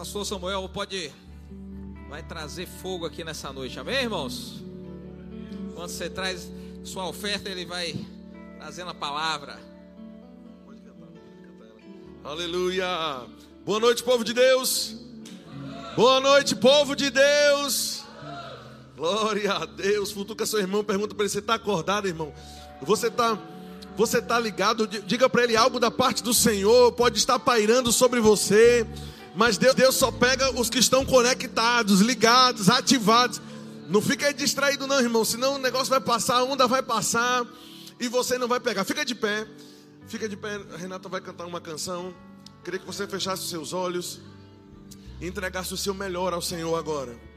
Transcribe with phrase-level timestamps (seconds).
[0.00, 1.12] Pastor Samuel pode
[2.08, 4.62] vai trazer fogo aqui nessa noite, amém, irmãos?
[5.74, 6.50] Quando você traz
[6.82, 7.94] sua oferta, ele vai
[8.58, 9.60] trazendo a palavra.
[10.64, 11.06] Pode cantar,
[11.58, 12.30] pode cantar.
[12.30, 13.26] Aleluia.
[13.62, 14.96] Boa noite, povo de Deus.
[15.94, 18.02] Boa noite, povo de Deus.
[18.96, 20.12] Glória a Deus.
[20.12, 22.32] Futuca seu irmão, pergunta para ele: você está acordado, irmão?
[22.80, 23.38] Você está
[23.98, 24.86] você tá ligado?
[24.86, 26.90] Diga para ele algo da parte do Senhor.
[26.92, 28.86] Pode estar pairando sobre você.
[29.34, 33.40] Mas Deus, Deus só pega os que estão conectados, ligados, ativados.
[33.88, 35.24] Não fica distraído, não, irmão.
[35.24, 37.46] Senão o negócio vai passar, a onda vai passar
[37.98, 38.84] e você não vai pegar.
[38.84, 39.46] Fica de pé.
[40.06, 40.60] Fica de pé.
[40.74, 42.14] A Renata vai cantar uma canção.
[42.64, 44.20] Queria que você fechasse os seus olhos
[45.20, 47.29] e entregasse o seu melhor ao Senhor agora.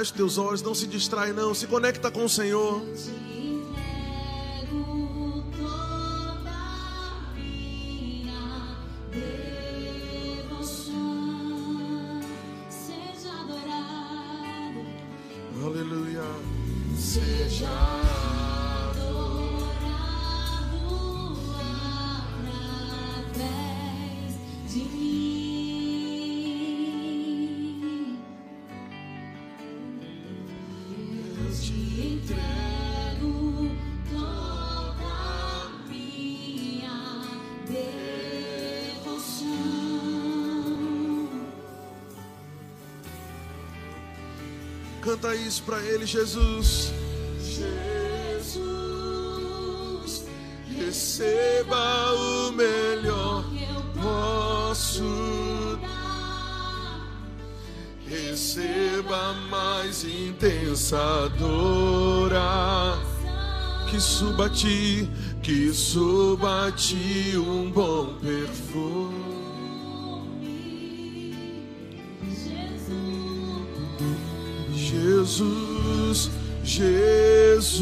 [0.00, 1.52] Feche teus olhos, não se distrai, não.
[1.54, 2.80] Se conecta com o Senhor.
[45.10, 46.92] Canta isso para Ele, Jesus.
[47.42, 48.62] Jesus,
[50.68, 55.02] receba o melhor que eu posso
[55.82, 57.10] dar.
[58.06, 62.30] Receba mais intensa dor.
[63.90, 65.10] Que suba a ti,
[65.42, 69.09] que suba a ti um bom perfume.
[75.30, 76.28] Jesus,
[76.64, 77.78] Jesus,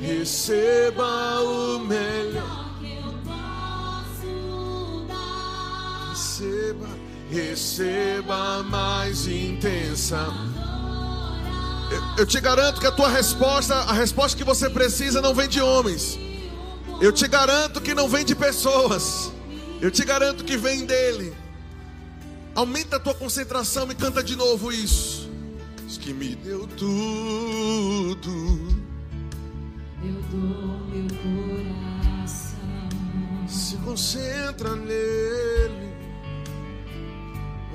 [0.00, 6.10] receba o melhor que eu posso dar.
[6.10, 6.88] Receba,
[7.30, 10.26] receba mais intensa.
[11.92, 15.48] Eu, eu te garanto que a tua resposta, a resposta que você precisa, não vem
[15.48, 16.18] de homens.
[17.00, 19.30] Eu te garanto que não vem de pessoas.
[19.80, 21.32] Eu te garanto que vem dele.
[22.56, 25.17] Aumenta a tua concentração e canta de novo isso.
[26.08, 28.30] Que me deu tudo.
[30.02, 32.58] Eu dou meu coração.
[33.46, 35.92] Se concentra nele.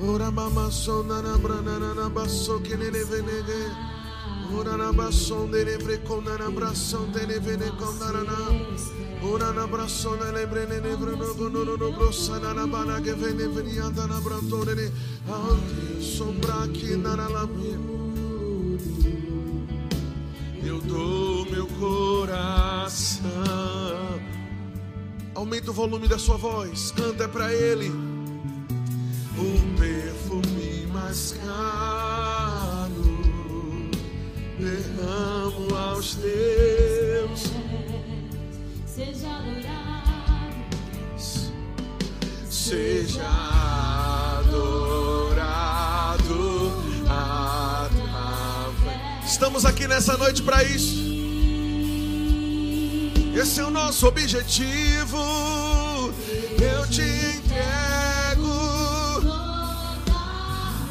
[0.02, 3.72] Ora mama sonda na branana na basso que nele venege.
[4.52, 10.82] Ora na basson dele vrecon na abração dele vene com na Ora na braçona lebrene
[10.82, 14.92] nevrano gonono no brossana na bana que vene venianda na brantone
[15.28, 17.16] alti sombra aqui na
[21.63, 23.24] meu coração.
[25.34, 27.90] Aumenta o volume da sua voz, canta para ele.
[29.38, 32.94] O perfume mais caro
[34.59, 37.52] derramo aos teus
[38.85, 40.53] seja adorado,
[42.49, 43.28] seja
[44.47, 44.73] adorado
[47.09, 48.03] através.
[49.32, 51.03] Estamos aqui nessa noite para isso.
[53.35, 55.18] Esse é o nosso objetivo.
[56.62, 58.64] Eu te entrego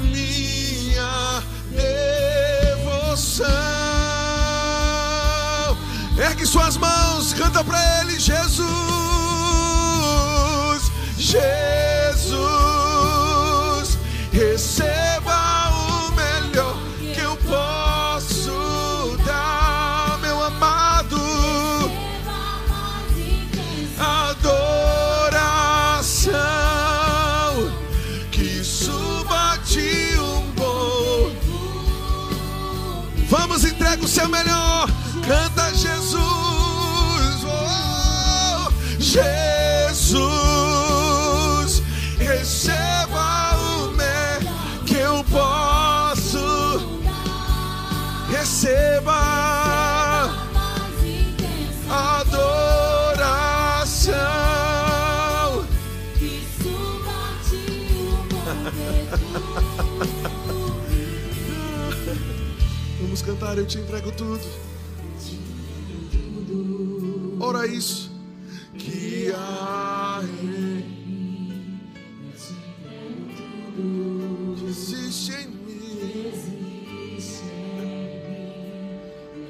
[0.00, 3.46] minha devoção.
[6.18, 8.66] Ergue suas mãos, canta para Ele, Jesus,
[11.16, 12.01] Jesus,
[34.24, 34.51] entrega
[63.42, 64.40] cantar, eu te entrego tudo.
[67.40, 68.12] Ora isso.
[68.78, 71.82] Que há em mim.
[74.68, 77.18] Existe em mim.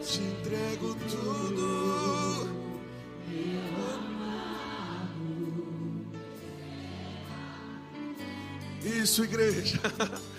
[0.02, 2.50] Te entrego tudo.
[8.84, 9.80] Isso, igreja.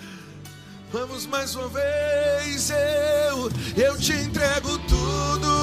[0.94, 2.70] Vamos mais uma vez,
[3.76, 5.53] eu, te entrego tudo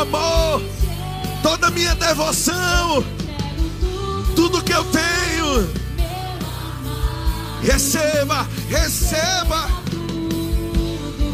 [0.00, 0.62] amor,
[1.42, 3.04] toda a minha devoção,
[4.34, 5.70] tudo que eu tenho.
[7.62, 9.68] Receba, receba.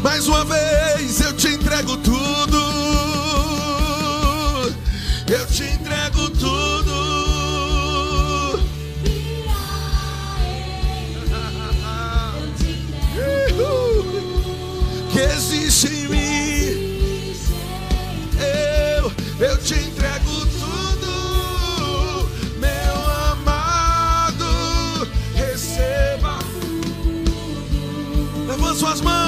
[0.03, 2.46] Mais uma vez eu te entrego tudo.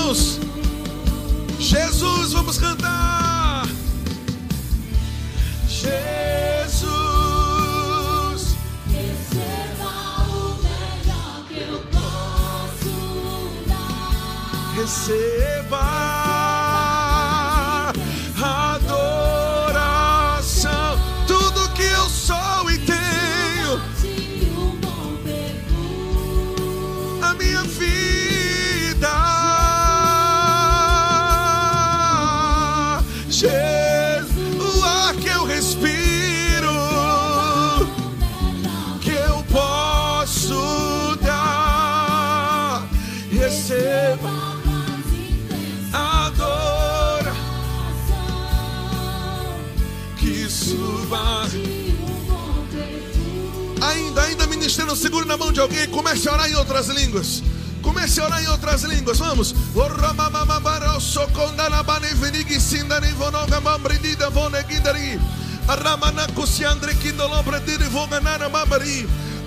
[0.10, 0.40] Mãos.
[1.60, 3.68] Jesus, vamos cantar.
[5.68, 6.90] Jesus,
[8.88, 9.92] receba
[10.28, 12.96] o melhor que eu posso
[13.68, 14.74] dar.
[14.76, 16.09] receba
[43.50, 44.30] receba,
[45.92, 47.34] adora,
[50.18, 51.50] que suba.
[53.82, 55.88] Ainda, ainda ministrando, segure na mão de alguém.
[55.88, 57.42] Comece a orar em outras línguas.
[57.82, 59.18] Comece a orar em outras línguas.
[59.18, 59.56] Vamos.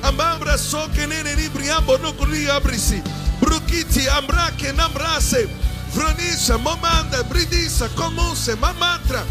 [0.03, 3.01] Amambra so que no curia abrisi.
[3.43, 5.49] Brukiti ambrake nambrase.
[5.93, 9.27] Vronisha, momanda, bridissa, comunse, mamantra.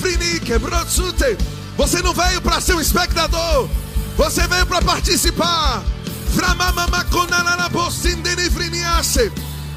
[0.00, 1.36] Frinike, brotsute.
[1.76, 3.68] Você não veio para ser um espectador.
[4.16, 5.82] Você veio para participar.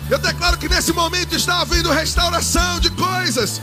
[0.09, 3.59] Eu declaro que nesse momento está havendo restauração de coisas.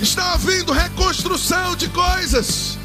[0.00, 2.78] Está havendo reconstrução de coisas.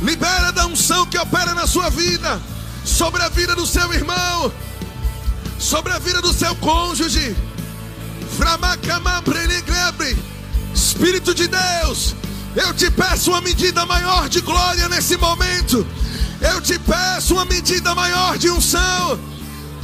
[0.00, 2.40] Libera da unção que opera na sua vida,
[2.84, 4.52] sobre a vida do seu irmão,
[5.58, 7.36] sobre a vida do seu cônjuge.
[10.74, 12.14] Espírito de Deus,
[12.54, 15.86] eu te peço uma medida maior de glória nesse momento.
[16.40, 19.18] Eu te peço uma medida maior de unção.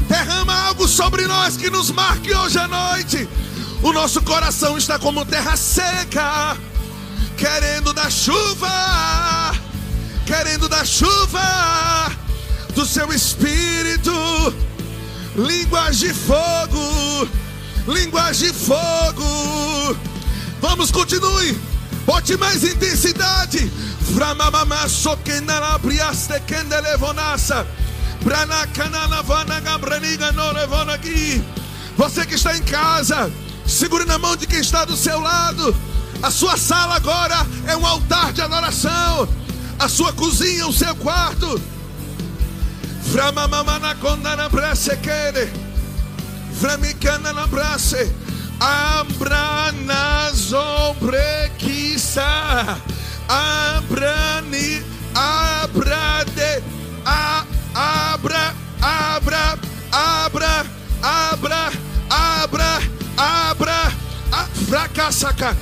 [0.09, 3.28] Derrama algo sobre nós que nos marque hoje à noite.
[3.83, 6.57] O nosso coração está como terra seca,
[7.37, 9.52] querendo da chuva,
[10.25, 12.11] querendo da chuva
[12.75, 14.12] do seu espírito.
[15.37, 17.29] Línguas de fogo,
[17.88, 19.97] línguas de fogo.
[20.61, 21.59] Vamos, continue.
[22.07, 23.71] Bote mais intensidade.
[25.83, 26.35] Briaste.
[31.97, 33.33] Você que está em casa,
[33.67, 35.75] segure na mão de quem está do seu lado.
[36.23, 39.29] A sua sala agora é um altar de adoração.
[39.81, 41.61] A sua cozinha, o seu quarto.
[43.12, 45.50] Framamamana condana brasse quere.
[46.61, 48.12] Framicana na brasse.
[48.61, 52.23] Abra na zombrequissa.
[53.28, 54.82] Abra ni.
[55.14, 56.62] Abra de.
[57.04, 57.44] A,
[57.75, 58.54] abra.
[58.80, 59.58] Abra.
[59.92, 60.64] Abra.
[61.02, 61.73] Abra.
[62.11, 62.80] Abra.
[63.16, 63.92] Abra.
[64.68, 65.56] Fracassaca.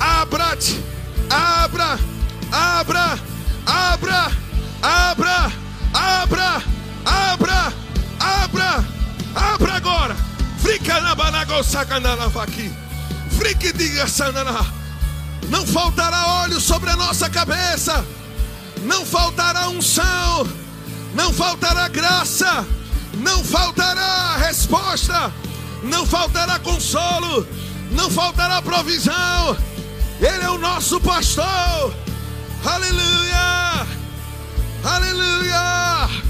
[0.00, 0.82] Abra-te.
[1.30, 1.98] Abra.
[2.52, 3.18] Abra.
[3.66, 4.30] Abra.
[4.30, 4.30] Abra.
[4.82, 5.52] Abra.
[5.52, 5.52] Abra.
[5.94, 6.67] Abra.
[9.34, 10.16] Abra agora.
[10.58, 12.72] Frica na banagosacanalava aqui.
[13.30, 14.66] Frique diga sanana.
[15.48, 18.04] Não faltará óleo sobre a nossa cabeça.
[18.82, 20.46] Não faltará unção.
[21.14, 22.66] Não faltará graça.
[23.14, 25.32] Não faltará resposta.
[25.82, 27.46] Não faltará consolo.
[27.92, 29.56] Não faltará provisão.
[30.20, 31.94] Ele é o nosso pastor.
[32.64, 33.86] Aleluia.
[34.84, 36.27] Aleluia.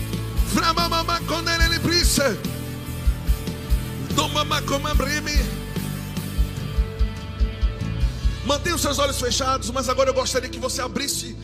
[8.45, 11.37] Mantenha os seus olhos fechados, mas agora eu gostaria que você abrisse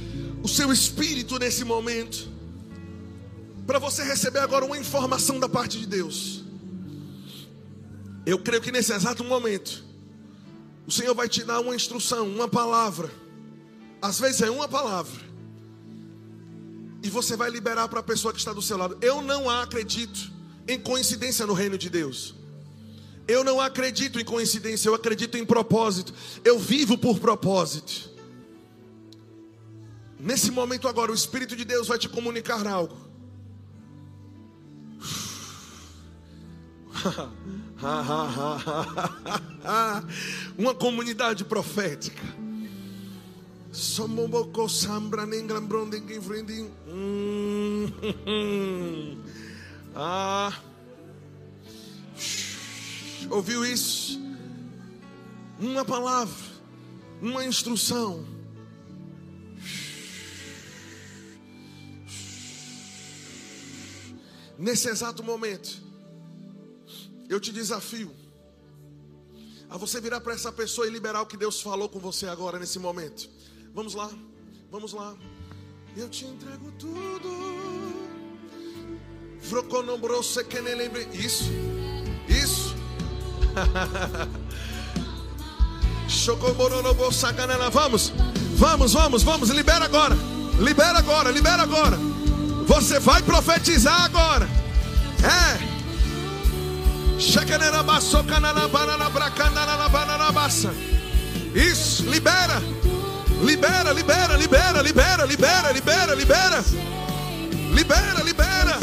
[0.42, 2.28] o seu espírito nesse momento.
[3.66, 6.42] Para você receber agora uma informação da parte de Deus.
[8.26, 9.84] Eu creio que nesse exato momento,
[10.86, 13.10] o Senhor vai te dar uma instrução, uma palavra.
[14.00, 15.23] Às vezes é uma palavra.
[17.04, 18.96] E você vai liberar para a pessoa que está do seu lado.
[19.02, 20.32] Eu não acredito
[20.66, 22.34] em coincidência no reino de Deus.
[23.28, 26.14] Eu não acredito em coincidência, eu acredito em propósito.
[26.42, 28.10] Eu vivo por propósito.
[30.18, 32.96] Nesse momento agora, o Espírito de Deus vai te comunicar algo.
[40.56, 42.22] Uma comunidade profética.
[43.74, 46.70] Somoboko sambra nenglambron ninguém frendin.
[46.86, 47.90] Hum.
[49.96, 50.56] Ah.
[53.28, 54.20] Ouviu isso?
[55.58, 56.44] Uma palavra,
[57.20, 58.24] uma instrução.
[64.56, 65.82] Nesse exato momento,
[67.28, 68.14] eu te desafio
[69.68, 72.56] a você virar para essa pessoa e liberar o que Deus falou com você agora
[72.56, 73.34] nesse momento.
[73.74, 74.08] Vamos lá,
[74.70, 75.14] vamos lá.
[75.96, 77.92] Eu te entrego tudo.
[79.40, 81.08] Froconombrose que nem lembre.
[81.12, 81.50] Isso,
[82.28, 82.76] isso.
[86.08, 87.68] Chocomorolobosacanela.
[87.70, 88.12] Vamos,
[88.56, 89.50] vamos, vamos, vamos.
[89.50, 90.16] Libera agora.
[90.60, 91.98] Libera agora, libera agora.
[92.66, 94.48] Você vai profetizar agora.
[95.22, 95.74] É.
[101.54, 102.62] Isso, libera.
[103.44, 106.64] Libera, libera, libera, libera, libera, libera, libera.
[107.74, 108.78] Libera, libera.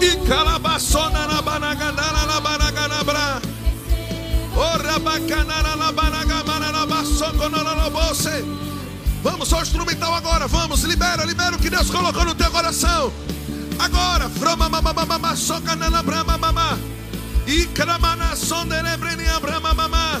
[0.00, 3.42] E calabaçona na banagandana na banaganabra.
[4.56, 8.30] Ora bacanana na banagamana na baçoco na bolsa.
[9.24, 13.12] Vamos ao instrumental agora, vamos, libera, libera o que Deus colocou no teu coração.
[13.80, 16.78] Agora, froma mamamama, soca na brama mamá.
[17.46, 20.20] E cramana sonde lembreni abrama mamá.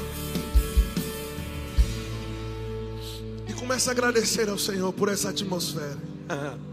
[3.47, 5.97] E comece a agradecer ao Senhor por essa atmosfera.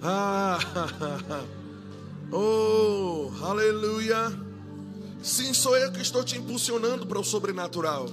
[0.00, 0.60] Ah,
[2.30, 4.47] oh, aleluia.
[5.22, 8.08] Sim, sou eu que estou te impulsionando para o sobrenatural.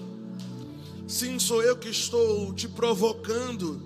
[1.07, 3.81] Sim, sou eu que estou te provocando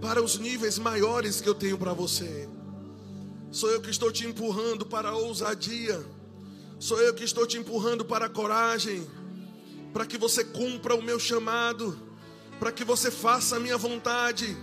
[0.00, 2.48] para os níveis maiores que eu tenho para você.
[3.50, 6.02] Sou eu que estou te empurrando para a ousadia.
[6.78, 9.06] Sou eu que estou te empurrando para a coragem,
[9.92, 11.98] para que você cumpra o meu chamado,
[12.58, 14.56] para que você faça a minha vontade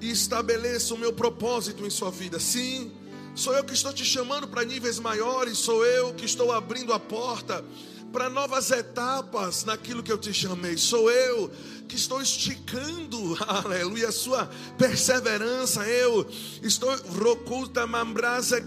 [0.00, 2.40] e estabeleça o meu propósito em sua vida.
[2.40, 2.92] Sim,
[3.36, 6.98] sou eu que estou te chamando para níveis maiores, sou eu que estou abrindo a
[6.98, 7.62] porta
[8.10, 10.78] para novas etapas naquilo que eu te chamei.
[10.78, 11.50] Sou eu
[11.86, 15.86] que estou esticando, aleluia, a sua perseverança.
[15.86, 16.28] Eu
[16.62, 18.62] estou roculta mambrasa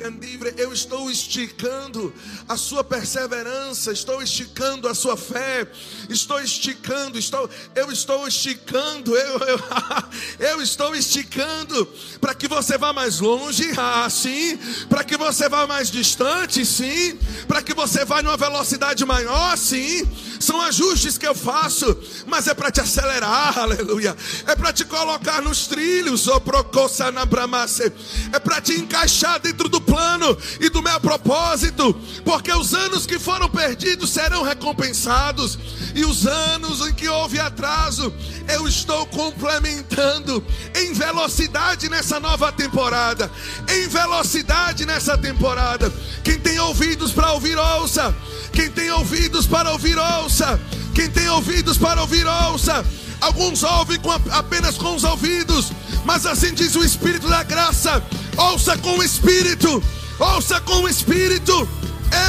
[0.57, 2.13] eu estou esticando
[2.47, 5.69] a sua perseverança, estou esticando a sua fé,
[6.09, 9.39] estou esticando, estou, eu estou esticando, eu,
[10.39, 11.85] eu, eu estou esticando
[12.21, 14.57] para que você vá mais longe, ah, sim,
[14.87, 20.07] para que você vá mais distante, sim, para que você vá numa velocidade maior, sim.
[20.39, 21.85] São ajustes que eu faço,
[22.25, 23.08] mas é para te acelerar,
[23.57, 24.15] aleluia.
[24.47, 27.91] É para te colocar nos trilhos, procossa na bramace.
[28.31, 33.19] É para te encaixar dentro do plano e do meu propósito, porque os anos que
[33.19, 35.57] foram perdidos serão recompensados,
[35.95, 38.13] e os anos em que houve atraso,
[38.47, 40.43] eu estou complementando
[40.75, 43.31] em velocidade nessa nova temporada.
[43.67, 45.91] Em velocidade nessa temporada.
[46.23, 48.15] Quem tem ouvidos para ouvir, ouça.
[48.51, 50.59] Quem tem ouvidos para ouvir, ouça.
[50.93, 52.85] Quem tem ouvidos para ouvir, ouça.
[53.21, 55.71] Alguns ouvem com apenas com os ouvidos,
[56.05, 58.01] mas assim diz o Espírito da graça:
[58.37, 59.83] ouça com o Espírito,
[60.17, 61.67] ouça com o Espírito.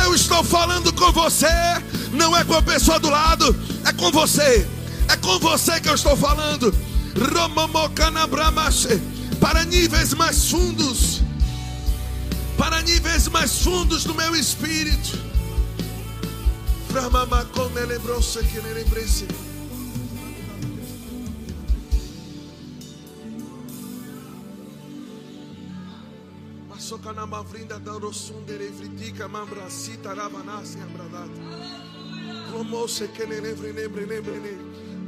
[0.05, 1.47] Eu estou falando com você,
[2.13, 4.67] não é com a pessoa do lado, é com você,
[5.09, 6.75] é com você que eu estou falando.
[9.39, 11.23] Para níveis mais fundos,
[12.59, 15.19] para níveis mais fundos do meu espírito.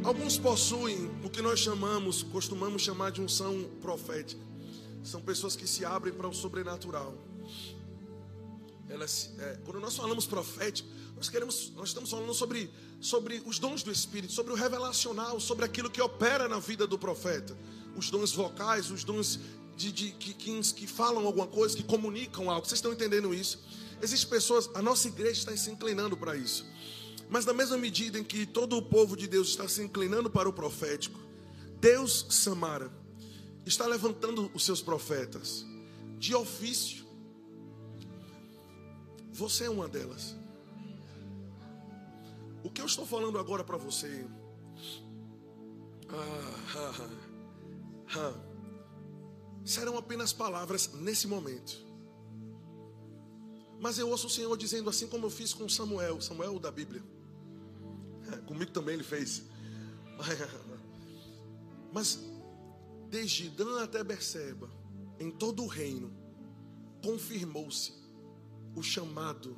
[0.04, 4.40] Alguns possuem o que nós chamamos, costumamos chamar de unção profética.
[5.02, 7.12] São pessoas que se abrem para o sobrenatural.
[8.88, 10.88] Elas, é, quando nós falamos profético,
[11.22, 12.68] nós queremos, nós estamos falando sobre,
[13.00, 16.98] sobre os dons do Espírito, sobre o revelacional, sobre aquilo que opera na vida do
[16.98, 17.56] profeta,
[17.96, 19.38] os dons vocais, os dons
[19.76, 22.66] de, de- que, que, que falam alguma coisa, que comunicam algo.
[22.66, 23.62] Vocês estão entendendo isso?
[24.02, 26.66] Existem pessoas, a nossa igreja está se inclinando para isso.
[27.30, 30.48] Mas na mesma medida em que todo o povo de Deus está se inclinando para
[30.48, 31.20] o profético,
[31.80, 32.90] Deus, Samara,
[33.64, 35.64] está levantando os seus profetas
[36.18, 37.06] de ofício.
[39.32, 40.41] Você é uma delas.
[42.62, 44.26] O que eu estou falando agora para você
[46.08, 47.08] ah, ah,
[48.16, 48.34] ah, ah,
[49.64, 51.92] serão apenas palavras nesse momento.
[53.80, 57.02] Mas eu ouço o Senhor dizendo assim como eu fiz com Samuel, Samuel da Bíblia.
[58.30, 59.42] É, Comigo também ele fez.
[61.92, 62.20] Mas
[63.08, 64.70] desde Dan até Berseba,
[65.18, 66.12] em todo o reino,
[67.02, 67.92] confirmou-se
[68.76, 69.56] o chamado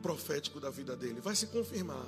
[0.00, 1.20] profético da vida dele.
[1.20, 2.06] Vai se confirmar.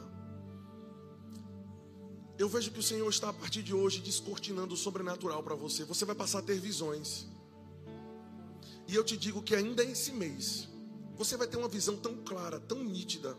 [2.39, 5.85] Eu vejo que o Senhor está a partir de hoje descortinando o sobrenatural para você.
[5.85, 7.27] Você vai passar a ter visões.
[8.89, 10.69] E eu te digo que ainda esse mês,
[11.17, 13.37] você vai ter uma visão tão clara, tão nítida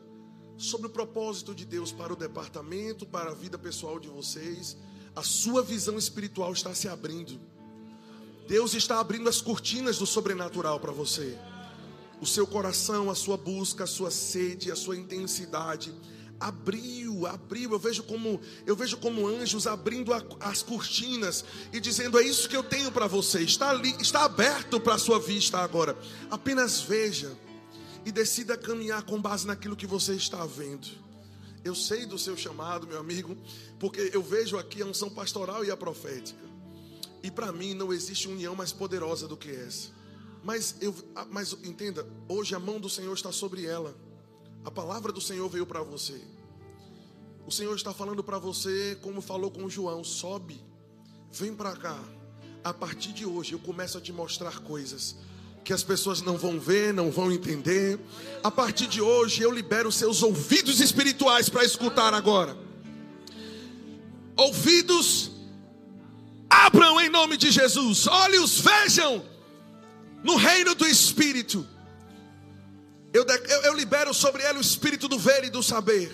[0.58, 4.78] sobre o propósito de Deus para o departamento, para a vida pessoal de vocês.
[5.16, 7.40] A sua visão espiritual está se abrindo.
[8.48, 11.38] Deus está abrindo as cortinas do sobrenatural para você.
[12.24, 15.94] O seu coração, a sua busca, a sua sede, a sua intensidade
[16.40, 17.74] abriu, abriu.
[17.74, 22.48] Eu vejo como eu vejo como anjos abrindo a- as cortinas e dizendo: "É isso
[22.48, 23.42] que eu tenho para você.
[23.42, 25.98] Está ali, está aberto para a sua vista agora.
[26.32, 27.38] Apenas veja
[28.06, 30.88] e decida caminhar com base naquilo que você está vendo."
[31.62, 33.38] Eu sei do seu chamado, meu amigo,
[33.82, 36.40] porque eu vejo aqui a unção pastoral e a profética.
[37.22, 39.90] E para mim não existe união mais poderosa do que essa.
[40.44, 43.96] Mas eu, ah, mas entenda, hoje a mão do Senhor está sobre ela.
[44.66, 46.20] A palavra do Senhor veio para você.
[47.48, 50.62] O Senhor está falando para você, como falou com João: sobe,
[51.32, 51.98] vem para cá.
[52.64, 55.16] A partir de hoje eu começo a te mostrar coisas
[55.64, 57.98] que as pessoas não vão ver, não vão entender.
[58.44, 62.58] A partir de hoje eu libero seus ouvidos espirituais para escutar agora.
[64.36, 65.32] Ouvidos
[66.50, 68.08] abram em nome de Jesus.
[68.08, 69.33] Olhos vejam
[70.24, 71.68] no reino do Espírito.
[73.14, 76.12] Eu, eu- eu libero sobre ela o espírito do ver e do saber.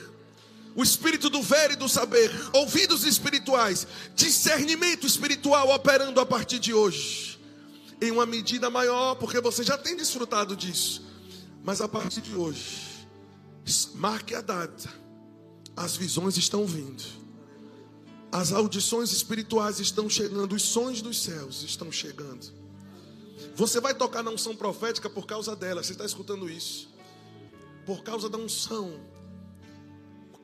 [0.75, 2.29] O espírito do ver e do saber.
[2.53, 3.87] Ouvidos espirituais.
[4.15, 7.39] Discernimento espiritual operando a partir de hoje.
[8.01, 11.01] Em uma medida maior, porque você já tem desfrutado disso.
[11.63, 13.07] Mas a partir de hoje,
[13.95, 14.89] marque a data.
[15.75, 17.03] As visões estão vindo.
[18.31, 20.53] As audições espirituais estão chegando.
[20.53, 22.58] Os sonhos dos céus estão chegando.
[23.59, 25.83] Você vai tocar na unção profética por causa dela.
[25.83, 26.87] Você está escutando isso?
[27.85, 28.97] Por causa da unção.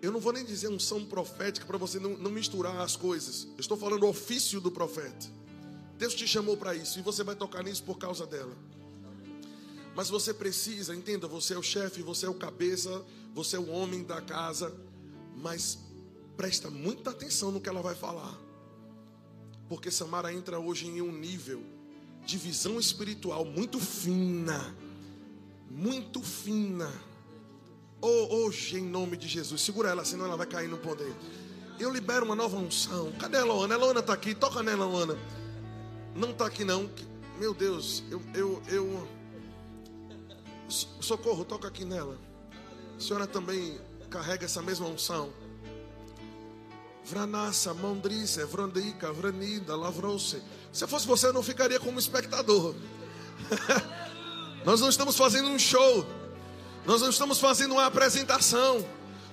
[0.02, 3.46] Eu não vou nem dizer unção profética para você não, não misturar as coisas.
[3.54, 5.28] Eu estou falando ofício do profeta.
[5.98, 8.54] Deus te chamou para isso e você vai tocar nisso por causa dela.
[9.96, 13.02] Mas você precisa, entenda, você é o chefe, você é o cabeça,
[13.34, 14.76] você é o homem da casa,
[15.38, 15.80] mas
[16.36, 18.38] presta muita atenção no que ela vai falar.
[19.70, 21.75] Porque Samara entra hoje em um nível
[22.26, 24.76] de visão espiritual muito fina.
[25.70, 26.92] Muito fina.
[28.02, 29.62] Oh, hoje, em nome de Jesus.
[29.62, 31.14] Segura ela, senão ela vai cair no poder.
[31.80, 33.12] Eu libero uma nova unção.
[33.20, 33.76] Cadê a Loana?
[33.76, 34.34] A Loana está aqui.
[34.34, 35.18] Toca nela, Loana.
[36.16, 36.90] Não está aqui, não.
[37.40, 39.08] Meu Deus, eu, eu, eu.
[40.70, 42.18] Socorro, toca aqui nela.
[42.98, 45.32] A senhora também carrega essa mesma unção.
[47.06, 50.42] Vranassa, Mondrice, Vrandica, Vranida, Lavrose.
[50.74, 52.74] Se fosse você, eu não ficaria como espectador.
[54.66, 56.06] Nós não estamos fazendo um show.
[56.86, 58.84] Nós não estamos fazendo uma apresentação.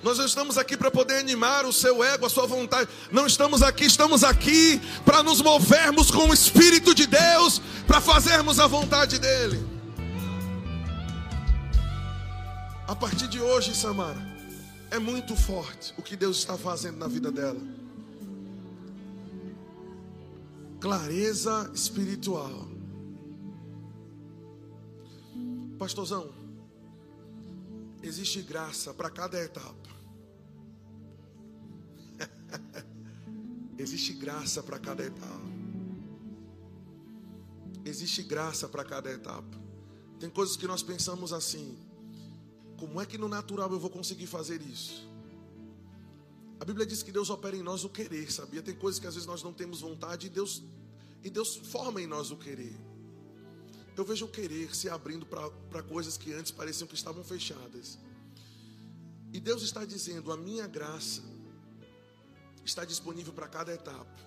[0.02, 2.90] Nós não estamos aqui para poder animar o seu ego, a sua vontade.
[3.10, 8.58] Não estamos aqui, estamos aqui para nos movermos com o Espírito de Deus, para fazermos
[8.58, 9.64] a vontade dEle.
[12.86, 14.31] A partir de hoje, Samara,
[14.92, 17.60] é muito forte o que Deus está fazendo na vida dela.
[20.78, 22.68] Clareza espiritual.
[25.78, 26.30] Pastorzão,
[28.02, 29.88] existe graça para cada etapa.
[33.78, 35.52] existe graça para cada etapa.
[37.82, 39.58] Existe graça para cada etapa.
[40.20, 41.78] Tem coisas que nós pensamos assim:
[42.82, 45.08] como é que no natural eu vou conseguir fazer isso?
[46.58, 48.60] A Bíblia diz que Deus opera em nós o querer, sabia?
[48.60, 50.64] Tem coisas que às vezes nós não temos vontade e Deus,
[51.22, 52.76] e Deus forma em nós o querer.
[53.96, 58.00] Eu vejo o querer se abrindo para coisas que antes pareciam que estavam fechadas.
[59.32, 61.22] E Deus está dizendo: a minha graça
[62.64, 64.18] está disponível para cada etapa.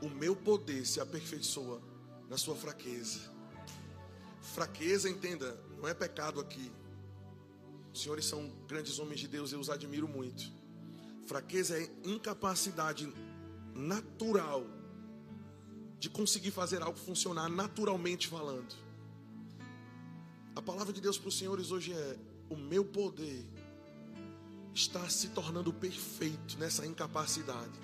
[0.00, 1.82] O meu poder se aperfeiçoa
[2.30, 3.30] na sua fraqueza.
[4.40, 6.72] Fraqueza, entenda, não é pecado aqui.
[7.94, 10.52] Os senhores são grandes homens de Deus, eu os admiro muito.
[11.26, 13.08] Fraqueza é incapacidade
[13.72, 14.66] natural
[16.00, 18.74] de conseguir fazer algo funcionar naturalmente falando.
[20.56, 22.18] A palavra de Deus para os senhores hoje é:
[22.50, 23.46] o meu poder
[24.74, 27.78] está se tornando perfeito nessa incapacidade.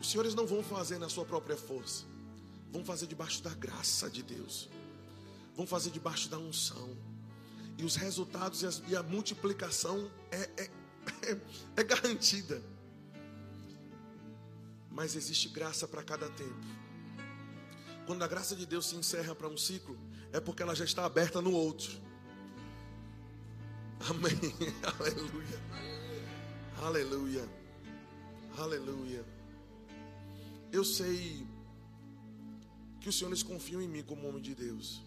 [0.00, 2.06] Os senhores não vão fazer na sua própria força,
[2.72, 4.70] vão fazer debaixo da graça de Deus,
[5.56, 6.96] vão fazer debaixo da unção,
[7.78, 10.70] e os resultados e, as, e a multiplicação é, é,
[11.30, 11.40] é,
[11.80, 12.62] é garantida.
[14.90, 16.66] Mas existe graça para cada tempo.
[18.06, 19.98] Quando a graça de Deus se encerra para um ciclo,
[20.32, 22.00] é porque ela já está aberta no outro.
[24.08, 24.38] Amém.
[24.98, 25.60] Aleluia.
[26.82, 27.48] Aleluia.
[28.56, 29.24] Aleluia.
[30.72, 31.46] Eu sei
[33.00, 35.02] que os senhores confiam em mim como homem de Deus.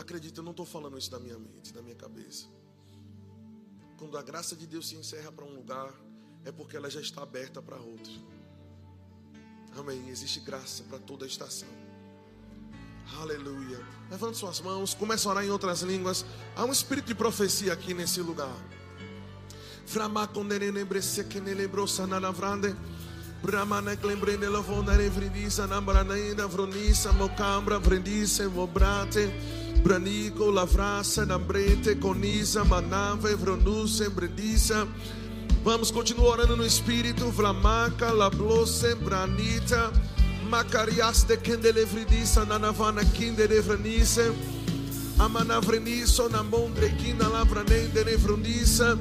[0.00, 2.46] Acredita, eu não estou falando isso da minha mente, da minha cabeça.
[3.98, 5.92] Quando a graça de Deus se encerra para um lugar,
[6.42, 8.10] é porque ela já está aberta para outro.
[9.76, 10.08] Amém.
[10.08, 11.68] Existe graça para toda a estação.
[13.20, 13.78] Aleluia.
[14.10, 16.24] Levante suas mãos, comece a orar em outras línguas.
[16.56, 18.56] Há um espírito de profecia aqui nesse lugar.
[23.42, 27.80] Brahmana lembrende la vonda revrindisa nambranaina vronisa mocambra
[29.82, 34.86] branico lavrasa nambrete conisa manava vronuse brindisa
[35.62, 39.92] Vamos continuar orando no espírito Vlamaca lablose branita
[40.48, 44.32] Macariaste kendelevridisa nanavana kindelevranise
[45.18, 48.96] Amanavreniso namondre kina lavranende nevrundisa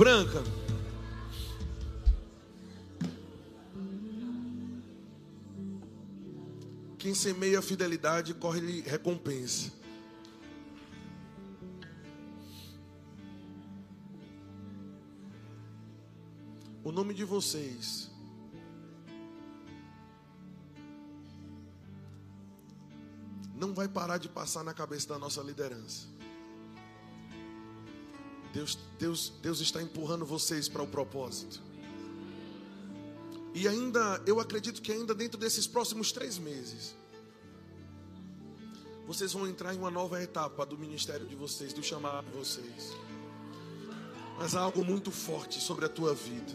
[0.00, 0.59] branca.
[7.00, 9.72] Quem semeia fidelidade corre recompensa.
[16.84, 18.10] O nome de vocês
[23.54, 26.06] não vai parar de passar na cabeça da nossa liderança.
[28.52, 31.69] Deus, Deus, Deus está empurrando vocês para o propósito.
[33.54, 36.94] E ainda, eu acredito que ainda dentro desses próximos três meses,
[39.06, 42.96] vocês vão entrar em uma nova etapa do ministério de vocês, do chamado de vocês.
[44.38, 46.52] Mas há algo muito forte sobre a tua vida.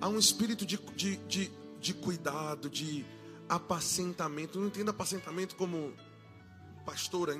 [0.00, 3.06] Há um espírito de, de, de, de cuidado, de
[3.48, 4.58] apacentamento.
[4.58, 5.94] Não entenda apacentamento como
[6.84, 7.34] pastora,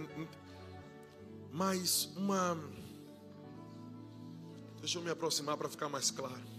[1.52, 2.56] mas uma.
[4.78, 6.53] Deixa eu me aproximar para ficar mais claro.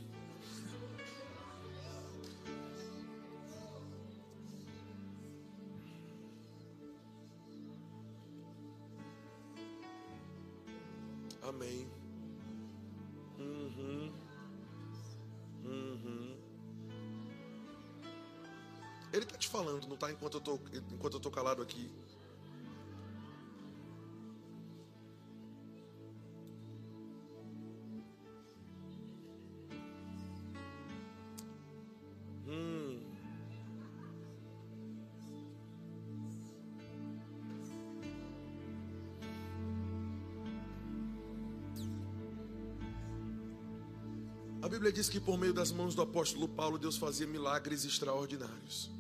[19.76, 20.60] Falando, não tá enquanto eu tô,
[20.92, 21.90] enquanto eu tô calado aqui.
[32.48, 33.02] Hum.
[44.62, 48.95] A Bíblia diz que por meio das mãos do apóstolo Paulo, Deus fazia milagres extraordinários.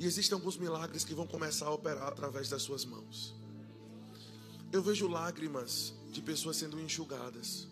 [0.00, 3.34] E existem alguns milagres que vão começar a operar através das suas mãos.
[4.72, 7.68] Eu vejo lágrimas de pessoas sendo enxugadas.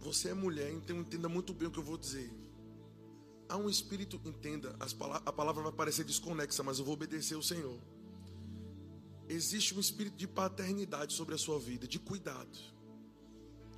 [0.00, 2.28] Você é mulher, então entenda muito bem o que eu vou dizer.
[3.48, 7.34] Há um espírito, entenda, as pala- a palavra vai parecer desconexa, mas eu vou obedecer
[7.34, 7.78] ao Senhor.
[9.28, 12.58] Existe um espírito de paternidade sobre a sua vida, de cuidado.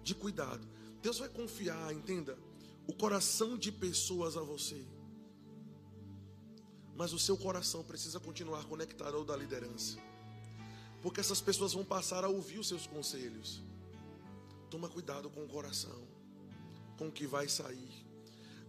[0.02, 0.66] De cuidado.
[1.02, 2.38] Deus vai confiar, entenda,
[2.86, 4.82] o coração de pessoas a você.
[6.96, 9.98] Mas o seu coração precisa continuar conectado ao da liderança.
[11.00, 13.62] Porque essas pessoas vão passar a ouvir os seus conselhos.
[14.70, 16.06] Toma cuidado com o coração,
[16.96, 18.06] com o que vai sair,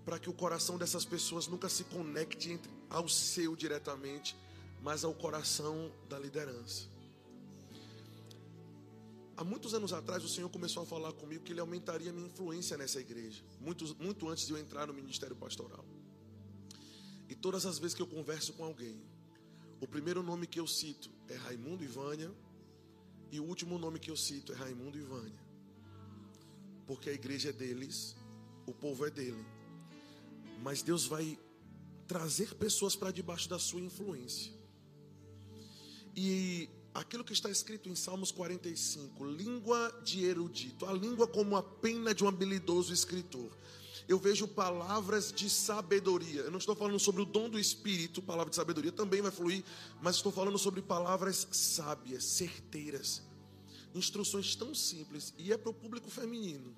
[0.04, 4.36] para que o coração dessas pessoas nunca se conecte entre, ao seu diretamente,
[4.82, 6.94] mas ao coração da liderança.
[9.36, 12.78] Há muitos anos atrás, o Senhor começou a falar comigo que Ele aumentaria minha influência
[12.78, 15.84] nessa igreja, muito, muito antes de eu entrar no ministério pastoral.
[17.34, 19.02] E todas as vezes que eu converso com alguém,
[19.82, 22.32] o primeiro nome que eu cito é Raimundo e Vânia,
[23.32, 25.44] e o último nome que eu cito é Raimundo e Vânia.
[26.86, 28.16] Porque a igreja é deles,
[28.68, 29.44] o povo é dele.
[30.62, 31.40] Mas Deus vai
[32.08, 34.54] trazer pessoas para debaixo da sua influência.
[36.16, 41.64] E aquilo que está escrito em Salmos 45, língua de erudito, a língua como a
[41.64, 43.50] pena de um habilidoso escritor.
[44.08, 46.42] Eu vejo palavras de sabedoria.
[46.42, 49.64] Eu não estou falando sobre o dom do Espírito, palavra de sabedoria também vai fluir,
[50.02, 53.22] mas estou falando sobre palavras sábias, certeiras,
[53.96, 56.76] instruções tão simples, e é para o público feminino.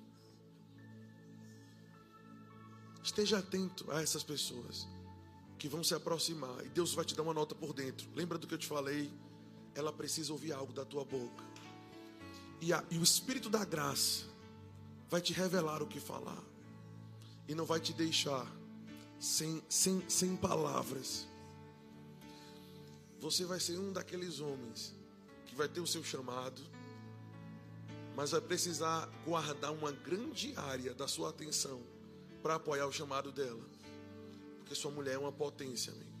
[3.02, 4.86] Esteja atento a essas pessoas
[5.58, 8.08] que vão se aproximar e Deus vai te dar uma nota por dentro.
[8.14, 9.10] Lembra do que eu te falei?
[9.74, 11.44] Ela precisa ouvir algo da tua boca.
[12.60, 14.24] E, a- e o Espírito da graça
[15.08, 16.42] vai te revelar o que falar.
[17.48, 18.46] E não vai te deixar
[19.18, 21.26] sem, sem, sem palavras.
[23.20, 24.94] Você vai ser um daqueles homens
[25.46, 26.60] que vai ter o seu chamado,
[28.14, 31.82] mas vai precisar guardar uma grande área da sua atenção
[32.42, 33.64] para apoiar o chamado dela.
[34.58, 36.16] Porque sua mulher é uma potência, amigo.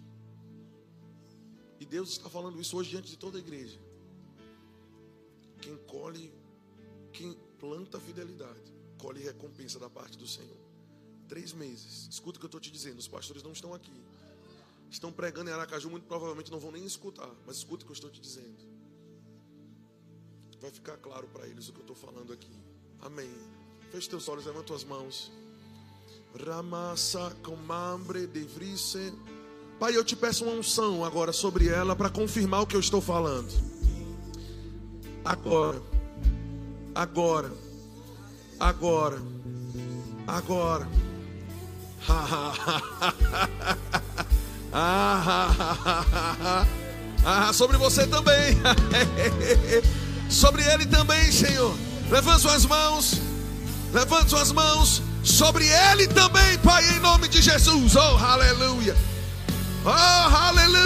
[1.78, 3.78] E Deus está falando isso hoje diante de toda a igreja.
[5.60, 6.32] Quem colhe,
[7.12, 10.65] quem planta fidelidade, colhe recompensa da parte do Senhor.
[11.28, 12.08] Três meses.
[12.10, 12.98] Escuta o que eu estou te dizendo.
[12.98, 13.92] Os pastores não estão aqui.
[14.90, 17.30] Estão pregando em Aracaju, muito provavelmente não vão nem escutar.
[17.46, 18.64] Mas escuta o que eu estou te dizendo.
[20.60, 22.52] Vai ficar claro para eles o que eu estou falando aqui.
[23.00, 23.30] Amém.
[23.90, 25.30] Feche teus olhos, levanta tuas mãos.
[26.44, 29.12] Ramassa comambre de vrise.
[29.78, 33.00] Pai, eu te peço uma unção agora sobre ela para confirmar o que eu estou
[33.00, 33.52] falando.
[35.24, 35.82] Agora.
[36.94, 37.52] Agora.
[38.58, 39.22] Agora.
[40.26, 41.05] Agora.
[47.28, 48.56] Ah, sobre você também.
[50.30, 51.76] sobre ele também, Senhor.
[52.08, 53.20] Levante suas mãos.
[53.92, 55.02] Levante suas mãos.
[55.24, 57.96] Sobre ele também, Pai, em nome de Jesus.
[57.96, 58.96] Oh, aleluia.
[59.84, 60.76] Oh, aleluia.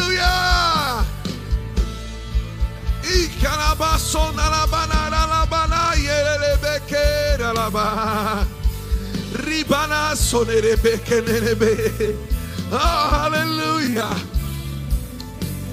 [12.73, 14.07] Oh, aleluia.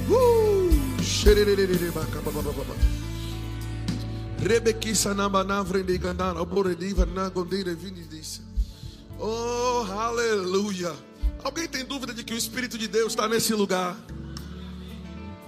[0.10, 1.02] Uh.
[9.19, 10.93] Oh, aleluia.
[11.43, 13.95] Alguém tem dúvida de que o Espírito de Deus está nesse lugar?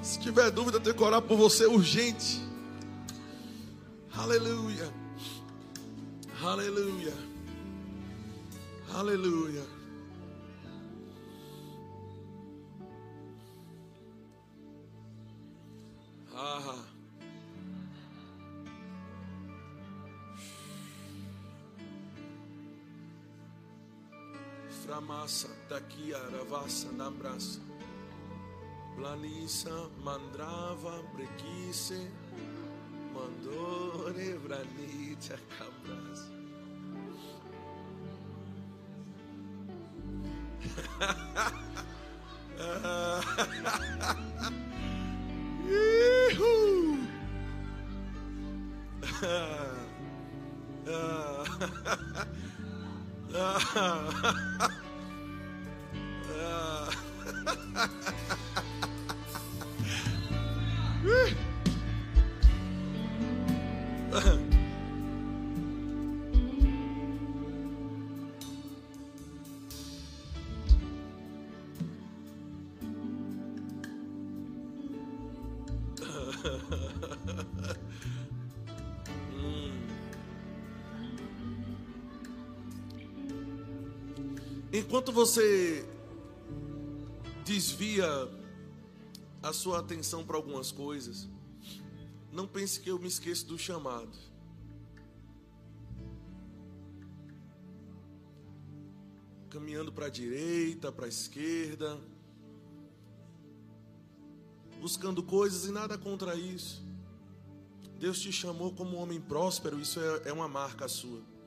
[0.01, 2.41] Se tiver dúvida, tem que orar por você urgente.
[4.15, 4.93] Aleluia.
[6.41, 7.28] Aleluia.
[8.93, 9.65] Aleluia.
[16.33, 16.83] Ah.
[24.83, 27.61] Framassa, taquia, ravassa, nambrassa.
[28.95, 32.11] Planissa, mandrava, brequice,
[33.13, 35.78] mandore, branite, acabou.
[42.59, 43.21] uh,
[64.11, 64.37] uh-huh
[84.71, 85.83] Enquanto você
[87.43, 88.05] desvia
[89.41, 91.27] a sua atenção para algumas coisas,
[92.31, 94.15] não pense que eu me esqueço do chamado.
[99.49, 101.99] Caminhando para a direita, para a esquerda,
[104.79, 106.83] buscando coisas e nada contra isso.
[107.97, 111.38] Deus te chamou como um homem próspero, isso é, é uma marca sua.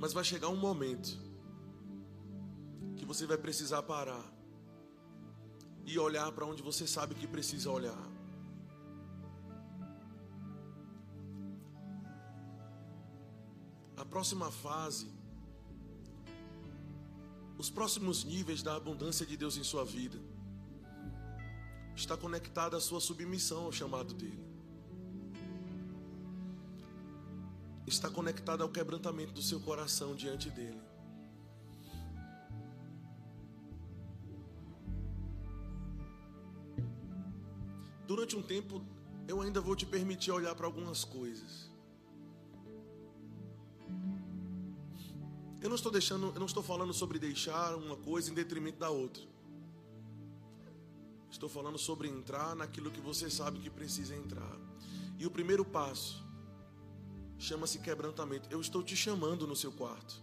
[0.00, 1.10] Mas vai chegar um momento
[2.96, 4.24] que você vai precisar parar
[5.84, 8.10] e olhar para onde você sabe que precisa olhar.
[13.94, 15.06] A próxima fase,
[17.58, 20.18] os próximos níveis da abundância de Deus em sua vida,
[21.94, 24.49] está conectada à sua submissão ao chamado dele.
[27.92, 30.80] Está conectada ao quebrantamento do seu coração diante dele.
[38.06, 38.82] Durante um tempo,
[39.28, 41.70] eu ainda vou te permitir olhar para algumas coisas.
[45.60, 48.90] Eu não estou deixando, eu não estou falando sobre deixar uma coisa em detrimento da
[48.90, 49.22] outra.
[51.30, 54.56] Estou falando sobre entrar naquilo que você sabe que precisa entrar.
[55.18, 56.29] E o primeiro passo
[57.40, 58.48] chama-se quebrantamento.
[58.50, 60.22] Eu estou te chamando no seu quarto.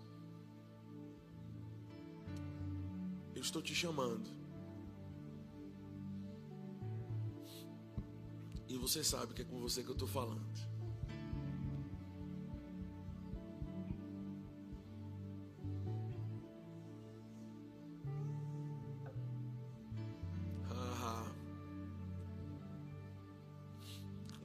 [3.35, 4.29] Eu estou te chamando.
[8.69, 10.45] E você sabe que é com você que eu estou falando.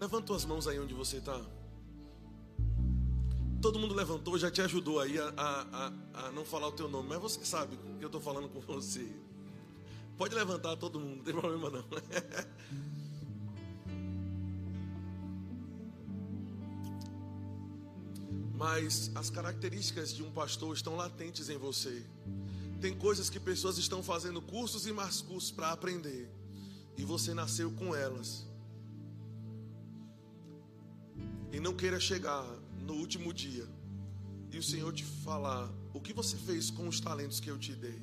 [0.01, 1.41] Levanta as mãos aí onde você está.
[3.63, 6.89] Todo mundo levantou, já te ajudou aí a, a, a, a não falar o teu
[6.89, 9.09] nome, mas você sabe que eu estou falando com você.
[10.19, 11.85] Pode levantar todo mundo, não tem problema não.
[18.55, 22.07] Mas as características de um pastor estão latentes em você.
[22.81, 26.31] Tem coisas que pessoas estão fazendo cursos e mais cursos para aprender.
[26.97, 28.47] E você nasceu com elas.
[31.51, 32.47] E não queira chegar
[32.83, 33.67] no último dia
[34.51, 37.75] e o Senhor te falar o que você fez com os talentos que eu te
[37.75, 38.01] dei,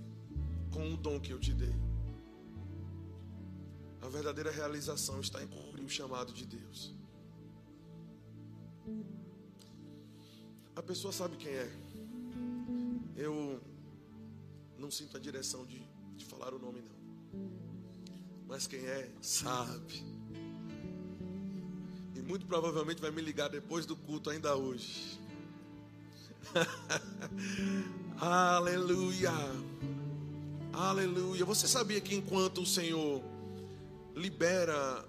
[0.72, 1.76] com o dom que eu te dei.
[4.02, 6.96] A verdadeira realização está em cumprir o chamado de Deus.
[10.76, 11.70] A pessoa sabe quem é.
[13.16, 13.62] Eu
[14.78, 17.00] não sinto a direção de, de falar o nome, não.
[18.48, 20.19] Mas quem é, sabe.
[22.20, 25.18] E muito provavelmente vai me ligar depois do culto, ainda hoje.
[28.20, 29.32] Aleluia.
[30.74, 31.46] Aleluia.
[31.46, 33.24] Você sabia que enquanto o Senhor
[34.14, 35.06] libera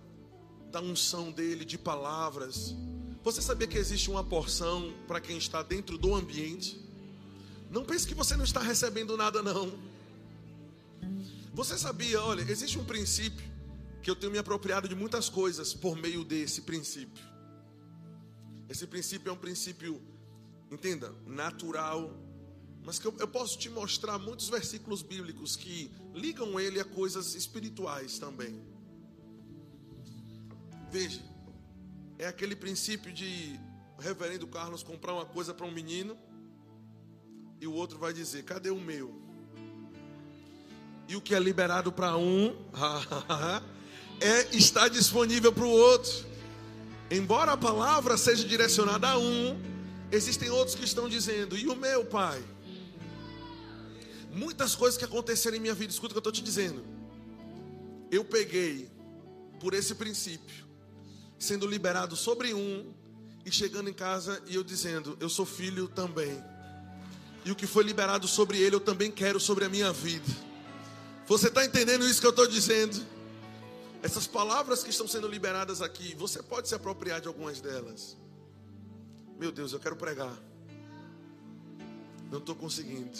[0.70, 2.76] da unção dele de palavras,
[3.24, 6.80] você sabia que existe uma porção para quem está dentro do ambiente?
[7.72, 9.72] Não pense que você não está recebendo nada, não.
[11.52, 13.49] Você sabia, olha, existe um princípio
[14.02, 17.24] que eu tenho me apropriado de muitas coisas por meio desse princípio.
[18.68, 20.00] Esse princípio é um princípio,
[20.70, 22.16] entenda, natural,
[22.84, 27.34] mas que eu, eu posso te mostrar muitos versículos bíblicos que ligam ele a coisas
[27.34, 28.62] espirituais também.
[30.90, 31.22] Veja,
[32.18, 33.58] é aquele princípio de
[33.98, 36.16] o reverendo Carlos comprar uma coisa para um menino
[37.60, 39.14] e o outro vai dizer: cadê o meu?
[41.06, 42.56] E o que é liberado para um
[44.20, 46.28] é está disponível para o outro.
[47.10, 49.58] Embora a palavra seja direcionada a um,
[50.12, 52.42] Existem outros que estão dizendo, e o meu pai?
[54.32, 56.84] Muitas coisas que aconteceram em minha vida, escuta o que eu estou te dizendo.
[58.10, 58.90] Eu peguei
[59.60, 60.66] por esse princípio,
[61.38, 62.92] sendo liberado sobre um,
[63.46, 66.42] e chegando em casa e eu dizendo, eu sou filho também.
[67.44, 70.26] E o que foi liberado sobre ele, eu também quero sobre a minha vida.
[71.26, 73.00] Você está entendendo isso que eu estou dizendo?
[74.02, 78.16] Essas palavras que estão sendo liberadas aqui, você pode se apropriar de algumas delas.
[79.38, 80.34] Meu Deus, eu quero pregar.
[82.30, 83.18] Não estou conseguindo.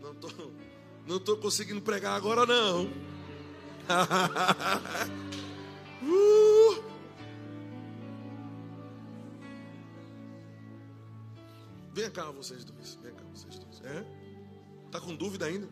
[0.00, 0.52] Não estou
[1.06, 2.88] não tô conseguindo pregar agora não.
[6.04, 6.91] Uh.
[11.92, 12.94] Vem cá vocês dois.
[13.02, 13.80] Vem cá vocês dois.
[13.82, 14.04] É?
[14.90, 15.68] Tá com dúvida ainda?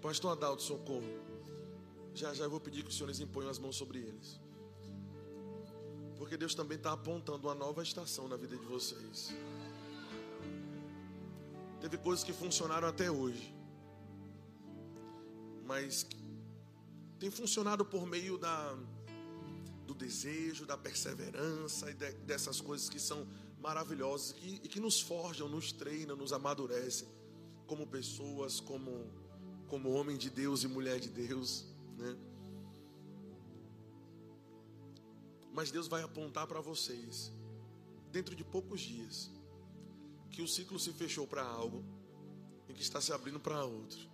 [0.00, 1.06] Pastor Adalto, socorro.
[2.14, 4.40] Já já eu vou pedir que os senhores imponham as mãos sobre eles.
[6.18, 9.32] Porque Deus também está apontando uma nova estação na vida de vocês.
[11.80, 13.54] Teve coisas que funcionaram até hoje.
[15.64, 16.06] Mas
[17.18, 18.76] tem funcionado por meio da,
[19.92, 23.26] do desejo, da perseverança e de, dessas coisas que são
[23.60, 27.08] maravilhosas e que, e que nos forjam, nos treinam, nos amadurecem
[27.66, 29.10] como pessoas, como,
[29.68, 31.64] como homem de Deus e mulher de Deus,
[31.96, 32.16] né?
[35.52, 37.30] Mas Deus vai apontar para vocês,
[38.10, 39.30] dentro de poucos dias,
[40.30, 41.84] que o ciclo se fechou para algo
[42.68, 44.11] e que está se abrindo para outro.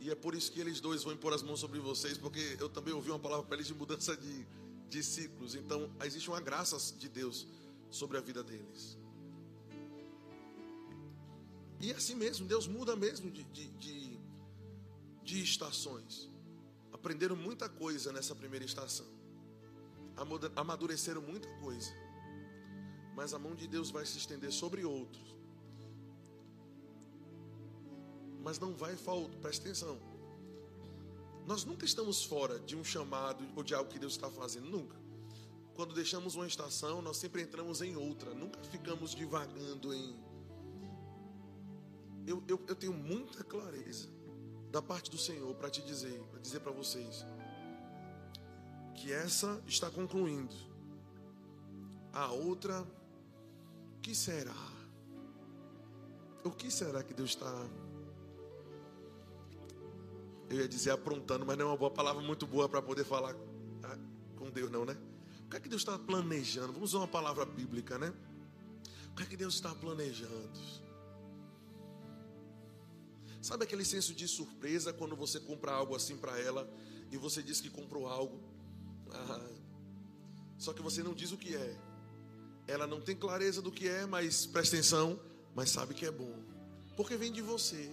[0.00, 2.70] E é por isso que eles dois vão impor as mãos sobre vocês, porque eu
[2.70, 4.46] também ouvi uma palavra para eles de mudança de,
[4.88, 5.54] de ciclos.
[5.54, 7.46] Então, existe uma graça de Deus
[7.90, 8.96] sobre a vida deles.
[11.80, 14.18] E é assim mesmo, Deus muda mesmo de, de, de,
[15.22, 16.30] de estações.
[16.92, 19.06] Aprenderam muita coisa nessa primeira estação.
[20.56, 21.90] Amadureceram muita coisa.
[23.14, 25.39] Mas a mão de Deus vai se estender sobre outros.
[28.42, 29.98] Mas não vai faltar, presta atenção.
[31.46, 34.96] Nós nunca estamos fora de um chamado ou de algo que Deus está fazendo, nunca.
[35.74, 40.14] Quando deixamos uma estação, nós sempre entramos em outra, nunca ficamos divagando em.
[42.26, 44.08] Eu, eu, eu tenho muita clareza
[44.70, 47.24] da parte do Senhor para te dizer, para dizer para vocês,
[48.94, 50.54] que essa está concluindo.
[52.12, 52.86] A outra,
[54.02, 54.54] que será?
[56.44, 57.50] O que será que Deus está
[60.50, 63.36] eu ia dizer aprontando, mas não é uma boa palavra muito boa para poder falar
[63.84, 63.98] ah,
[64.36, 64.96] com Deus, não, né?
[65.46, 66.72] O que é que Deus está planejando?
[66.72, 68.12] Vamos usar uma palavra bíblica, né?
[69.12, 70.58] O que é que Deus está planejando?
[73.40, 76.68] Sabe aquele senso de surpresa quando você compra algo assim para ela
[77.12, 78.40] e você diz que comprou algo,
[79.12, 79.50] ah,
[80.58, 81.76] só que você não diz o que é.
[82.66, 85.18] Ela não tem clareza do que é, mas presta atenção,
[85.54, 86.42] mas sabe que é bom,
[86.96, 87.90] porque vem de você.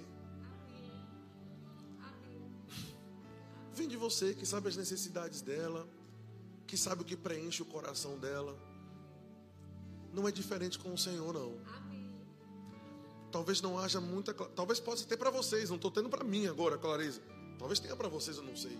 [3.77, 5.87] Vem de você que sabe as necessidades dela,
[6.65, 8.57] que sabe o que preenche o coração dela.
[10.11, 11.53] Não é diferente com o Senhor, não.
[13.31, 16.75] Talvez não haja muita, talvez possa ter para vocês, não estou tendo para mim agora,
[16.75, 17.21] clareza.
[17.59, 18.75] Talvez tenha para vocês, eu não sei.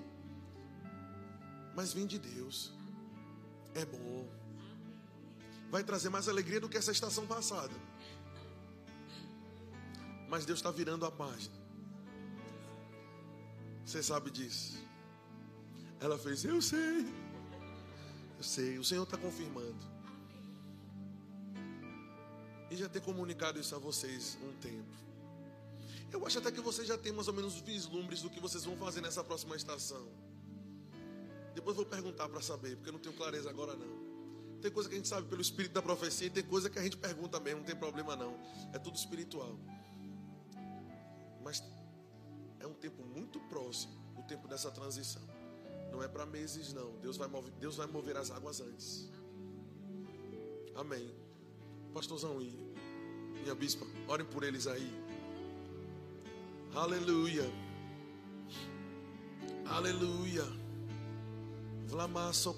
[1.76, 2.74] Mas vem de Deus.
[3.76, 4.28] É bom.
[5.70, 7.74] Vai trazer mais alegria do que essa estação passada.
[10.28, 11.56] Mas Deus está virando a página.
[13.86, 14.87] Você sabe disso.
[16.00, 17.06] Ela fez, eu sei.
[18.38, 19.76] Eu sei, o Senhor está confirmando.
[22.70, 24.96] E já ter comunicado isso a vocês um tempo.
[26.12, 28.78] Eu acho até que vocês já têm mais ou menos vislumbres do que vocês vão
[28.78, 30.08] fazer nessa próxima estação.
[31.56, 34.08] Depois vou perguntar para saber, porque eu não tenho clareza agora não.
[34.62, 36.84] Tem coisa que a gente sabe pelo espírito da profecia e tem coisa que a
[36.84, 38.40] gente pergunta mesmo, não tem problema não.
[38.74, 39.58] É tudo espiritual.
[41.44, 41.64] Mas
[42.60, 45.37] é um tempo muito próximo, o tempo dessa transição.
[45.92, 46.92] Não é para meses, não.
[47.02, 49.10] Deus vai, mover, Deus vai mover as águas antes.
[50.76, 51.12] Amém.
[51.94, 52.54] Pastorzão e
[53.42, 54.92] minha bispa, orem por eles aí.
[56.76, 57.50] Aleluia.
[59.66, 60.46] Aleluia.
[61.88, 62.56] Vlamasso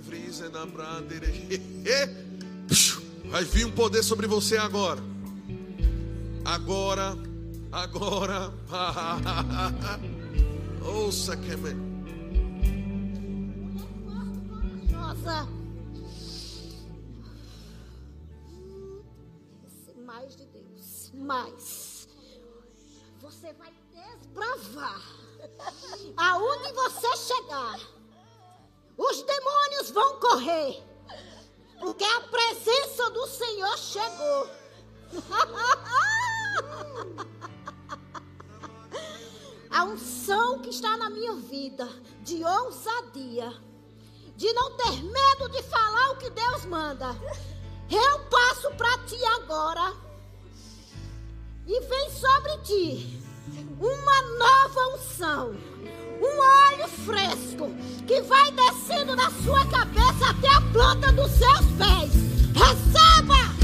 [0.00, 1.60] vrisa na bradere.
[3.26, 5.02] Vai vir um poder sobre você agora.
[6.44, 7.16] Agora,
[7.70, 8.54] agora.
[10.82, 11.54] Ouça que
[15.24, 15.48] Nossa!
[19.66, 21.10] Esse mais de Deus.
[21.14, 22.08] Mais.
[23.20, 25.02] você vai desbravar.
[26.16, 27.80] Aonde você chegar,
[28.96, 30.82] os demônios vão correr.
[31.80, 34.48] Porque a presença do Senhor chegou.
[39.70, 41.88] A unção que está na minha vida
[42.22, 43.52] de ousadia,
[44.38, 47.08] de não ter medo de falar o que Deus manda.
[47.90, 49.92] Eu passo para ti agora
[51.66, 53.20] e vem sobre ti
[53.80, 55.56] uma nova unção,
[56.22, 57.68] um óleo fresco
[58.06, 62.12] que vai descendo da sua cabeça até a planta dos seus pés.
[62.54, 63.58] Receba!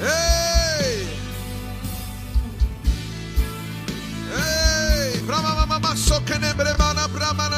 [0.00, 1.06] Ei!
[4.32, 5.20] Ei!
[5.20, 7.55] Brama mama masokene bremana bramana brase.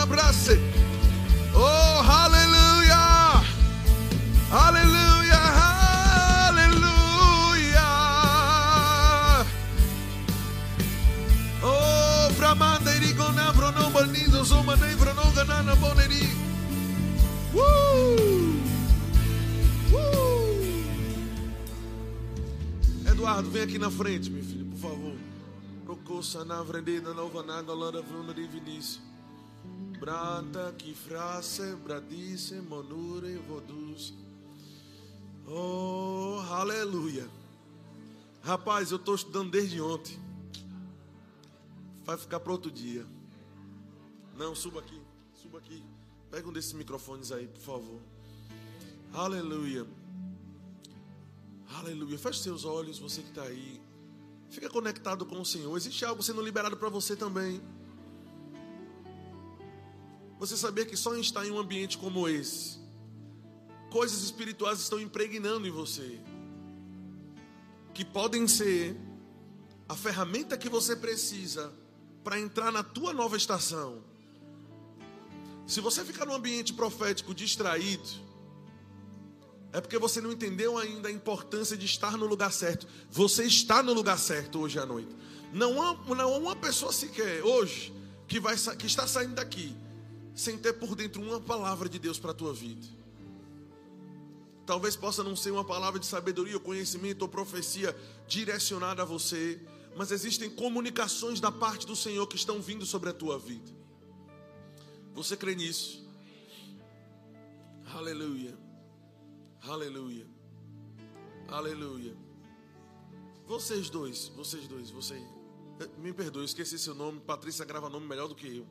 [14.48, 16.22] Banizo zoma nei brono ganana boneri.
[17.52, 17.58] Uh!
[19.92, 20.58] Uh!
[23.10, 25.16] Eduardo, vem aqui na frente, meu filho, por favor.
[25.84, 29.00] Procossa na vrendida nova nada landa vruna de Vinícius.
[29.98, 34.14] Branta que frase, bradice, monure, voduz.
[35.46, 37.28] Oh, aleluia.
[38.42, 40.18] Rapaz, eu estou estudando desde ontem.
[42.04, 43.04] Vai ficar para outro dia.
[44.38, 45.02] Não, suba aqui,
[45.34, 45.82] suba aqui.
[46.30, 48.00] Pega um desses microfones aí, por favor.
[49.12, 49.84] Aleluia.
[51.74, 52.16] Aleluia.
[52.16, 53.82] Feche seus olhos, você que está aí.
[54.48, 55.76] Fica conectado com o Senhor.
[55.76, 57.60] Existe algo sendo liberado para você também.
[60.38, 62.78] Você sabia que só estar em um ambiente como esse,
[63.90, 66.20] coisas espirituais estão impregnando em você,
[67.92, 68.96] que podem ser
[69.88, 71.74] a ferramenta que você precisa
[72.22, 74.07] para entrar na tua nova estação.
[75.68, 78.08] Se você ficar num ambiente profético distraído,
[79.70, 82.86] é porque você não entendeu ainda a importância de estar no lugar certo.
[83.10, 85.14] Você está no lugar certo hoje à noite.
[85.52, 87.92] Não há, não há uma pessoa sequer hoje
[88.26, 89.76] que, vai, que está saindo daqui
[90.34, 92.86] sem ter por dentro uma palavra de Deus para a tua vida.
[94.64, 97.94] Talvez possa não ser uma palavra de sabedoria, ou conhecimento ou profecia
[98.26, 99.60] direcionada a você,
[99.94, 103.77] mas existem comunicações da parte do Senhor que estão vindo sobre a tua vida.
[105.18, 106.08] Você crê nisso?
[107.92, 108.56] Aleluia.
[109.62, 110.24] Aleluia.
[111.48, 112.16] Aleluia.
[113.44, 115.16] Vocês dois, vocês dois, você.
[115.80, 117.18] eh, Me perdoe, esqueci seu nome.
[117.18, 118.66] Patrícia grava nome melhor do que eu.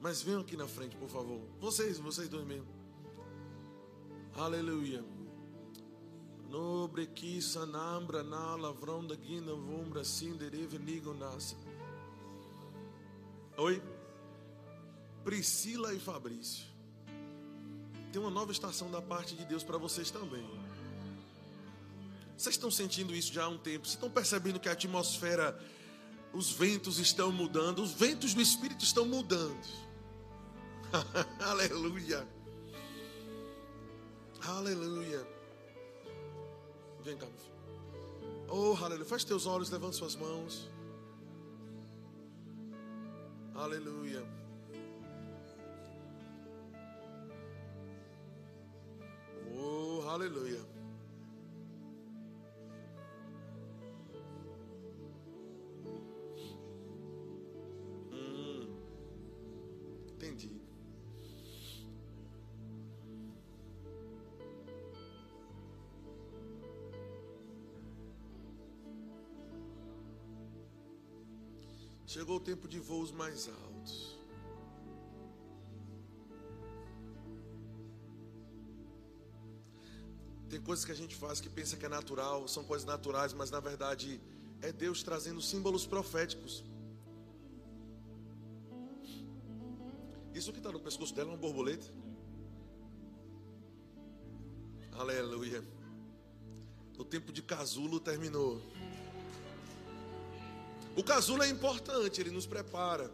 [0.00, 1.40] Mas venham aqui na frente, por favor.
[1.58, 2.68] Vocês, vocês dois mesmo.
[4.36, 5.04] Aleluia.
[6.48, 11.56] Nobre que sanambra na lavrão da guina vombra sindere venigo nasce.
[13.56, 13.82] Oi?
[15.28, 16.64] Priscila e Fabrício.
[18.10, 20.42] Tem uma nova estação da parte de Deus para vocês também.
[22.34, 23.84] Vocês estão sentindo isso já há um tempo.
[23.84, 25.60] Vocês estão percebendo que a atmosfera,
[26.32, 27.82] os ventos estão mudando.
[27.82, 29.66] Os ventos do Espírito estão mudando.
[31.44, 32.26] Aleluia.
[34.46, 35.28] Aleluia.
[37.02, 38.46] Vem cá, meu filho.
[38.48, 39.04] Oh, aleluia.
[39.04, 40.70] Feche teus olhos, levante suas mãos.
[43.54, 44.47] Aleluia.
[50.18, 50.60] Aleluia.
[58.12, 58.68] Hum,
[60.08, 60.60] entendi.
[72.06, 73.77] Chegou o tempo de voos mais altos.
[80.68, 83.58] Coisas que a gente faz que pensa que é natural, são coisas naturais, mas na
[83.58, 84.20] verdade
[84.60, 86.62] é Deus trazendo símbolos proféticos.
[90.34, 91.90] Isso que está no pescoço dela é uma borboleta?
[94.92, 95.64] Aleluia.
[96.98, 98.60] O tempo de casulo terminou.
[100.94, 103.10] O casulo é importante, ele nos prepara.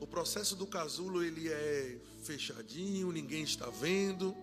[0.00, 4.34] O processo do casulo ele é fechadinho, ninguém está vendo,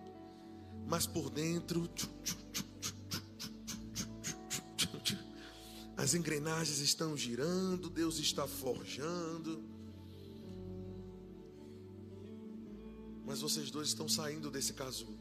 [0.90, 1.88] mas por dentro
[5.96, 9.62] as engrenagens estão girando, Deus está forjando.
[13.24, 15.16] Mas vocês dois estão saindo desse casulo.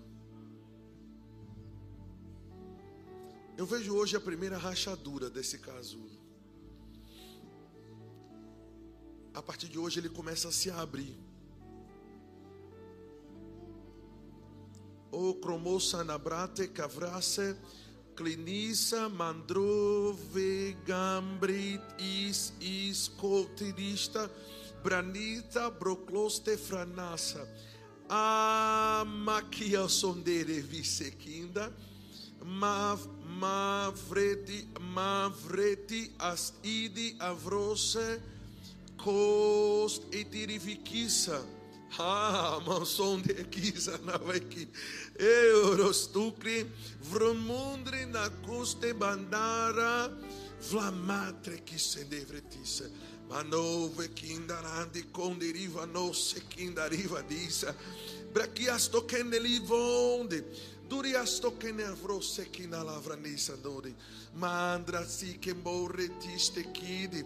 [3.55, 6.17] Eu vejo hoje a primeira rachadura desse casulo.
[9.39, 11.15] a partir de hoje ele começa a se abrir.
[15.19, 17.57] O cromosa nabrate cavrase
[18.15, 24.29] clinisa mandrove gambrit is is cotirista
[24.81, 27.43] branita brocloste franasa
[28.09, 31.67] a maquia sondere visequinda
[32.45, 38.21] mav mavreti mavreti ast idi avrose
[38.95, 41.58] cost etirifiquissa
[41.97, 44.67] Ah, mansão de kisa na veki.
[45.17, 46.67] Eurostucri,
[47.01, 50.11] vrumundri na custe bandara,
[50.69, 52.89] vlamatre que se devretissa.
[53.29, 57.75] Manove kindarandi conderiva no se kindariva dissa.
[58.31, 59.39] Brachiasto che ne
[60.89, 60.97] livonde.
[60.99, 63.95] Duriasto che ne avrose che na lavra nisa dori.
[64.33, 67.23] Mandra si che morretiste kidi.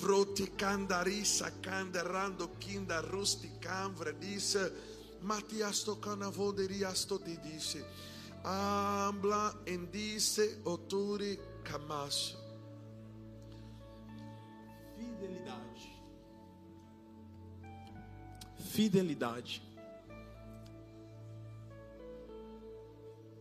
[0.00, 4.98] Vroti candarissa canderando kinda rusti camvra disse.
[5.20, 7.84] Matiasto canavoderiasto ti disse.
[8.42, 12.38] Ambla indisse oturi camasso.
[14.96, 15.98] Fidelidade.
[18.54, 19.69] Fidelidade.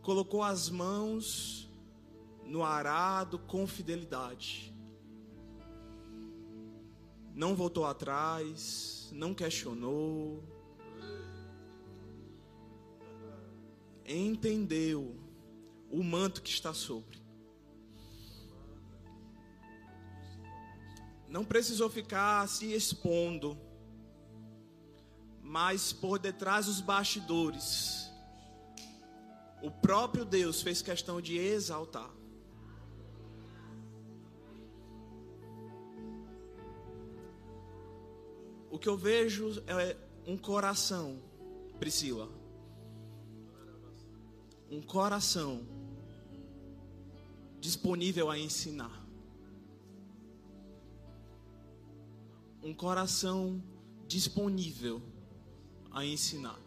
[0.10, 1.70] Colocou as mãos
[2.44, 4.74] no arado com fidelidade.
[7.36, 10.44] Não voltou atrás, não questionou.
[14.04, 15.16] Entendeu
[15.92, 17.22] o manto que está sobre.
[21.28, 23.56] não precisou ficar se expondo,
[25.44, 28.09] mas por detrás dos bastidores,
[29.62, 32.10] o próprio Deus fez questão de exaltar.
[38.72, 41.20] O que eu vejo é um coração,
[41.80, 42.30] Priscila.
[44.70, 45.66] Um coração
[47.60, 49.00] disponível a ensinar.
[52.62, 53.62] um coração
[54.08, 55.02] disponível
[55.92, 56.60] a ensinar.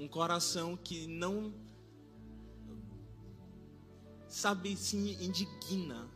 [0.00, 1.52] Um coração que não
[4.26, 6.08] sabe se indigna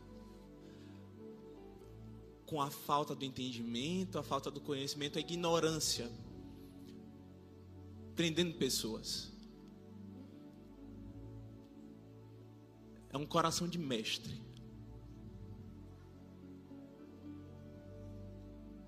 [2.47, 6.11] com a falta do entendimento, a falta do conhecimento, a ignorância,
[8.15, 9.31] prendendo pessoas.
[13.09, 14.45] É um coração de mestre.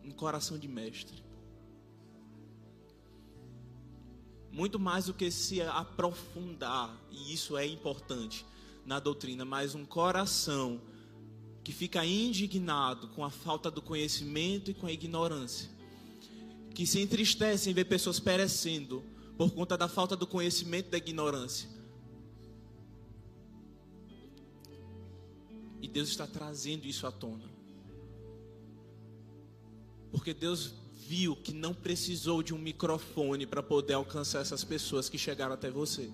[0.07, 1.26] um coração de mestre.
[4.57, 8.43] Muito mais do que se aprofundar, e isso é importante
[8.87, 10.81] na doutrina, mas um coração
[11.63, 15.69] que fica indignado com a falta do conhecimento e com a ignorância,
[16.73, 19.03] que se entristece em ver pessoas perecendo
[19.37, 21.69] por conta da falta do conhecimento e da ignorância.
[25.79, 27.45] E Deus está trazendo isso à tona.
[30.11, 30.73] Porque Deus
[31.07, 35.71] viu que não precisou de um microfone para poder alcançar essas pessoas que chegaram até
[35.71, 36.11] você.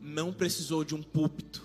[0.00, 1.64] Não precisou de um púlpito.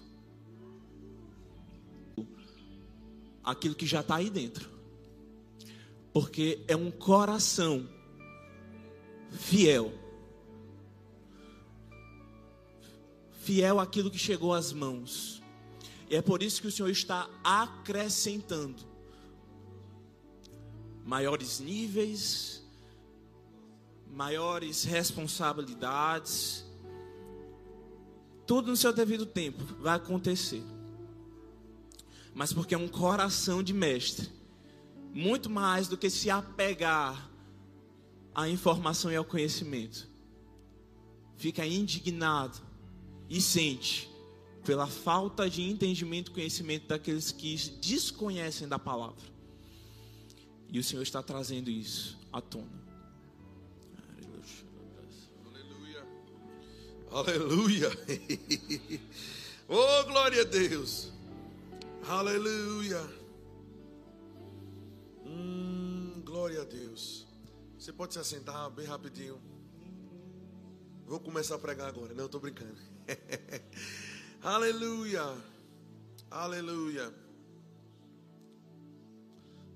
[3.43, 4.69] Aquilo que já está aí dentro.
[6.13, 7.89] Porque é um coração
[9.31, 9.91] fiel.
[13.41, 15.41] Fiel àquilo que chegou às mãos.
[16.07, 18.86] E é por isso que o Senhor está acrescentando
[21.07, 22.61] maiores níveis,
[24.11, 26.65] maiores responsabilidades.
[28.45, 30.61] Tudo no seu devido tempo vai acontecer.
[32.35, 34.29] Mas porque é um coração de mestre,
[35.13, 37.31] muito mais do que se apegar
[38.35, 40.09] à informação e ao conhecimento.
[41.37, 42.61] Fica indignado
[43.29, 44.09] e sente
[44.65, 49.36] pela falta de entendimento e conhecimento daqueles que desconhecem da palavra.
[50.69, 52.87] E o Senhor está trazendo isso à tona.
[55.51, 56.05] Aleluia.
[57.11, 57.89] Aleluia.
[59.67, 61.11] oh, glória a Deus.
[62.07, 63.01] Aleluia.
[65.25, 67.25] Hum, glória a Deus.
[67.77, 69.39] Você pode se assentar bem rapidinho.
[71.05, 72.13] Vou começar a pregar agora.
[72.13, 72.77] Não, estou brincando.
[74.43, 75.23] Aleluia.
[76.29, 77.26] Aleluia.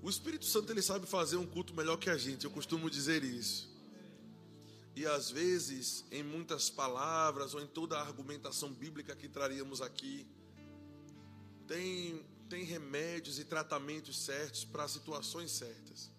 [0.02, 3.22] O Espírito Santo ele sabe fazer um culto melhor que a gente, eu costumo dizer
[3.22, 3.70] isso.
[4.96, 10.26] E às vezes, em muitas palavras ou em toda a argumentação bíblica que traríamos aqui,
[11.68, 16.10] tem, tem remédios e tratamentos certos para situações certas.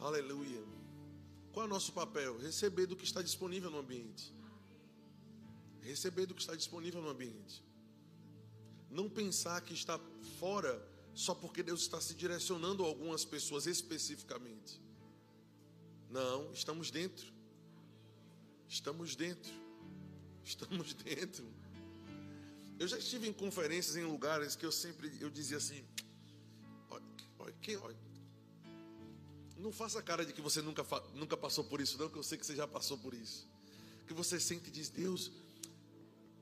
[0.00, 0.62] Aleluia.
[1.52, 2.36] Qual é o nosso papel?
[2.38, 4.34] Receber do que está disponível no ambiente.
[5.82, 7.64] Receber do que está disponível no ambiente.
[8.90, 10.00] Não pensar que está
[10.38, 10.84] fora
[11.18, 14.80] só porque Deus está se direcionando a algumas pessoas especificamente.
[16.08, 17.32] Não, estamos dentro.
[18.68, 19.52] Estamos dentro.
[20.44, 21.44] Estamos dentro.
[22.78, 25.84] Eu já estive em conferências em lugares que eu sempre eu dizia assim:
[26.88, 27.04] olha,
[27.40, 27.96] olha, quem, olha,
[29.56, 32.38] não faça cara de que você nunca, nunca passou por isso, não, que eu sei
[32.38, 33.44] que você já passou por isso.
[34.06, 35.32] Que você sente e diz: Deus,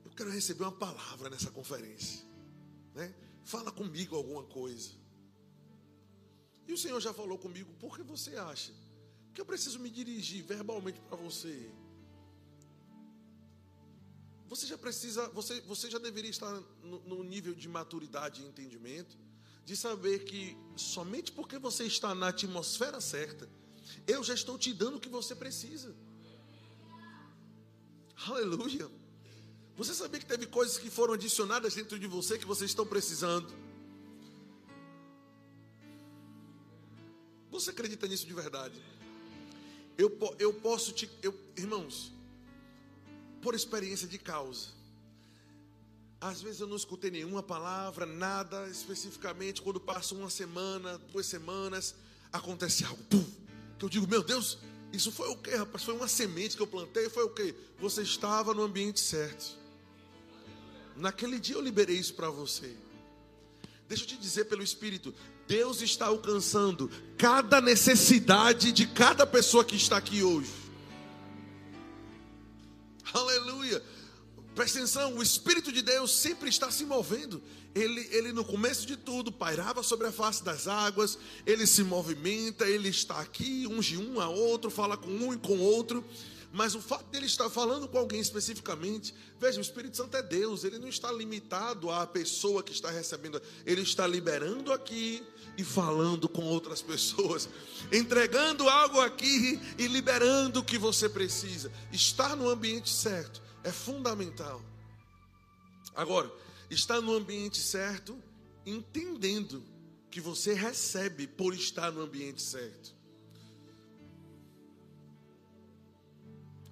[0.05, 2.23] eu quero receber uma palavra nessa conferência.
[2.93, 3.11] Né?
[3.47, 4.91] Fala comigo alguma coisa.
[6.67, 8.73] E o Senhor já falou comigo, por que você acha
[9.33, 11.71] que eu preciso me dirigir verbalmente para você?
[14.49, 16.51] Você já precisa, você, você já deveria estar
[16.83, 19.17] no, no nível de maturidade e entendimento,
[19.63, 23.49] de saber que somente porque você está na atmosfera certa,
[24.05, 25.95] eu já estou te dando o que você precisa.
[28.27, 28.91] Aleluia.
[29.77, 33.53] Você sabia que teve coisas que foram adicionadas dentro de você que vocês estão precisando?
[37.51, 38.81] Você acredita nisso de verdade?
[39.95, 41.07] Eu, eu posso te.
[41.21, 42.11] Eu, irmãos,
[43.39, 44.69] por experiência de causa.
[46.19, 49.61] Às vezes eu não escutei nenhuma palavra, nada especificamente.
[49.61, 51.93] Quando passa uma semana, duas semanas,
[52.33, 53.03] acontece algo.
[53.03, 53.23] Pum,
[53.77, 54.57] que eu digo, meu Deus,
[54.91, 55.83] isso foi o quê, rapaz?
[55.83, 57.07] Foi uma semente que eu plantei?
[57.09, 57.53] Foi o quê?
[57.79, 59.66] Você estava no ambiente certo.
[60.97, 62.75] Naquele dia eu liberei isso para você.
[63.87, 65.13] Deixa eu te dizer pelo Espírito,
[65.47, 70.51] Deus está alcançando cada necessidade de cada pessoa que está aqui hoje.
[73.13, 73.81] Aleluia.
[74.53, 77.41] Presta atenção, o Espírito de Deus sempre está se movendo.
[77.75, 82.67] Ele, ele no começo de tudo pairava sobre a face das águas, ele se movimenta,
[82.67, 86.03] ele está aqui, unge um a outro, fala com um e com outro.
[86.51, 90.63] Mas o fato dele estar falando com alguém especificamente, veja, o Espírito Santo é Deus,
[90.63, 95.21] ele não está limitado à pessoa que está recebendo, ele está liberando aqui
[95.57, 97.49] e falando com outras pessoas,
[97.91, 101.71] entregando algo aqui e liberando o que você precisa.
[101.91, 104.61] Estar no ambiente certo é fundamental.
[105.93, 106.31] Agora,
[106.69, 108.17] estar no ambiente certo,
[108.65, 109.63] entendendo
[110.09, 112.96] que você recebe por estar no ambiente certo.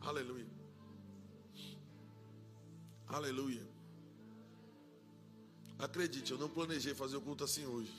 [0.06, 0.48] Aleluia.
[3.08, 3.68] Aleluia.
[5.80, 7.92] Acredite, eu não planejei fazer o culto assim hoje.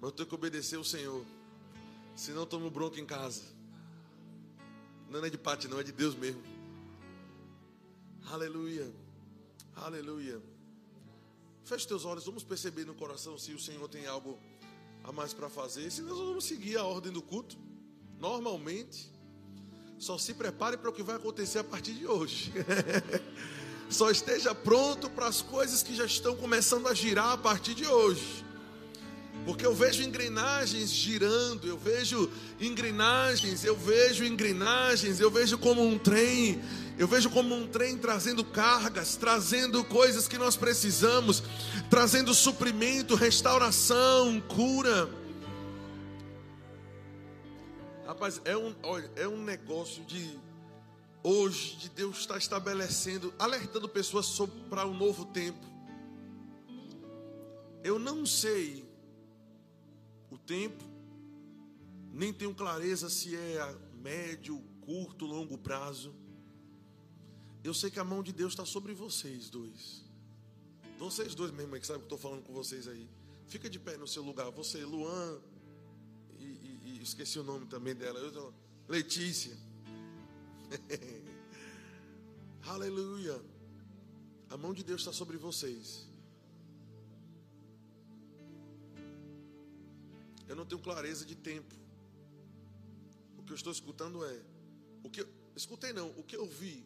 [0.00, 1.24] Mas eu tenho que obedecer o Senhor.
[2.16, 3.42] Senão eu tomo bronca em casa.
[5.10, 6.42] Não é de parte, não, é de Deus mesmo.
[8.30, 8.90] Aleluia.
[9.76, 10.40] Aleluia.
[11.62, 14.38] Feche teus olhos, vamos perceber no coração se o Senhor tem algo
[15.04, 15.90] a mais para fazer.
[15.90, 17.58] Se nós vamos seguir a ordem do culto,
[18.18, 19.19] normalmente.
[20.00, 22.50] Só se prepare para o que vai acontecer a partir de hoje.
[23.90, 27.86] Só esteja pronto para as coisas que já estão começando a girar a partir de
[27.86, 28.42] hoje.
[29.44, 35.98] Porque eu vejo engrenagens girando, eu vejo engrenagens, eu vejo engrenagens, eu vejo como um
[35.98, 36.62] trem,
[36.96, 41.42] eu vejo como um trem trazendo cargas, trazendo coisas que nós precisamos,
[41.90, 45.19] trazendo suprimento, restauração, cura.
[48.20, 50.38] Rapaz, é um, olha, é um negócio de
[51.22, 55.66] hoje de Deus estar estabelecendo, alertando pessoas para um novo tempo.
[57.82, 58.86] Eu não sei
[60.30, 60.84] o tempo,
[62.12, 66.14] nem tenho clareza se é a médio, curto, longo prazo.
[67.64, 70.04] Eu sei que a mão de Deus está sobre vocês dois.
[70.98, 73.08] Vocês dois mesmo aí que sabem que eu estou falando com vocês aí.
[73.46, 74.50] Fica de pé no seu lugar.
[74.50, 75.40] Você, Luan,
[77.02, 78.20] esqueci o nome também dela.
[78.88, 79.56] Letícia.
[82.62, 83.40] Aleluia.
[84.48, 86.06] A mão de Deus está sobre vocês.
[90.48, 91.74] Eu não tenho clareza de tempo.
[93.38, 94.42] O que eu estou escutando é
[95.02, 96.84] o que eu, escutei não, o que eu vi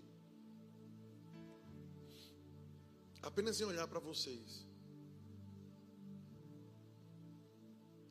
[3.22, 4.66] apenas em olhar para vocês.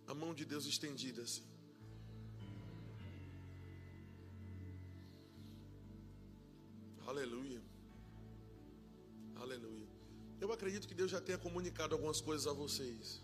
[0.08, 1.53] A mão de Deus estendida assim.
[10.64, 13.22] Acredito que Deus já tenha comunicado algumas coisas a vocês.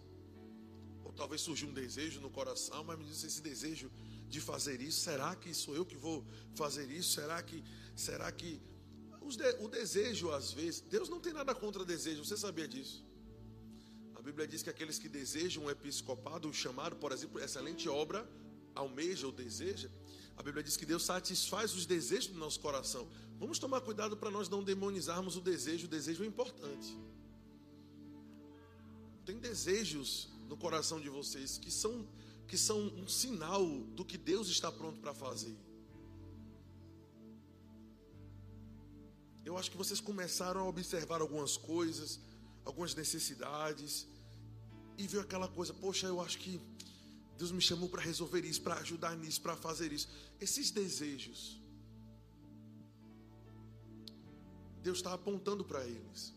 [1.06, 3.90] Ou talvez surgiu um desejo no coração, mas me disse esse desejo
[4.28, 5.00] de fazer isso.
[5.00, 6.18] Será que sou eu que vou
[6.54, 7.12] fazer isso?
[7.14, 7.64] Será que
[7.96, 8.62] será que
[9.60, 13.06] o desejo às vezes, Deus não tem nada contra desejo, você sabia disso?
[14.16, 18.30] A Bíblia diz que aqueles que desejam um episcopado, o chamado, por exemplo, excelente obra,
[18.76, 19.90] almeja ou deseja,
[20.36, 23.08] a Bíblia diz que Deus satisfaz os desejos do nosso coração.
[23.38, 26.98] Vamos tomar cuidado para nós não demonizarmos o desejo, o desejo é importante.
[29.30, 31.94] Tem desejos no coração de vocês que são
[32.48, 33.64] que são um sinal
[33.98, 35.56] do que Deus está pronto para fazer.
[39.46, 42.20] Eu acho que vocês começaram a observar algumas coisas,
[42.66, 44.08] algumas necessidades,
[44.98, 46.60] e viu aquela coisa, poxa, eu acho que
[47.38, 50.10] Deus me chamou para resolver isso, para ajudar nisso, para fazer isso.
[50.42, 51.62] Esses desejos,
[54.82, 56.34] Deus está apontando para eles.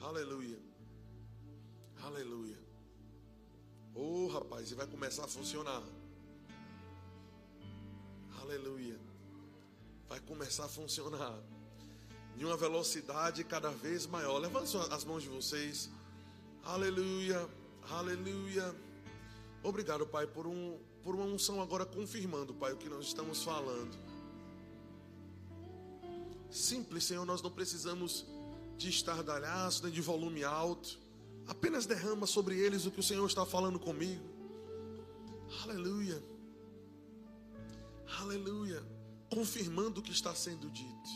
[0.00, 0.72] Aleluia.
[2.06, 2.58] Aleluia.
[3.94, 5.82] Oh, rapaz, e vai começar a funcionar.
[8.42, 9.00] Aleluia.
[10.06, 11.34] Vai começar a funcionar.
[12.36, 14.36] Em uma velocidade cada vez maior.
[14.38, 15.88] Levante as mãos de vocês.
[16.62, 17.48] Aleluia.
[17.88, 18.74] Aleluia.
[19.62, 23.96] Obrigado, Pai, por, um, por uma unção agora confirmando, Pai, o que nós estamos falando.
[26.50, 28.26] Simples, Senhor, nós não precisamos
[28.76, 31.03] de estardalhaço nem de volume alto.
[31.46, 34.24] Apenas derrama sobre eles o que o Senhor está falando comigo.
[35.62, 36.22] Aleluia.
[38.20, 38.82] Aleluia.
[39.30, 41.10] Confirmando o que está sendo dito.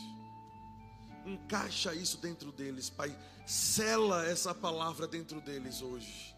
[1.25, 3.15] Encaixa isso dentro deles, Pai.
[3.45, 6.35] Sela essa palavra dentro deles hoje.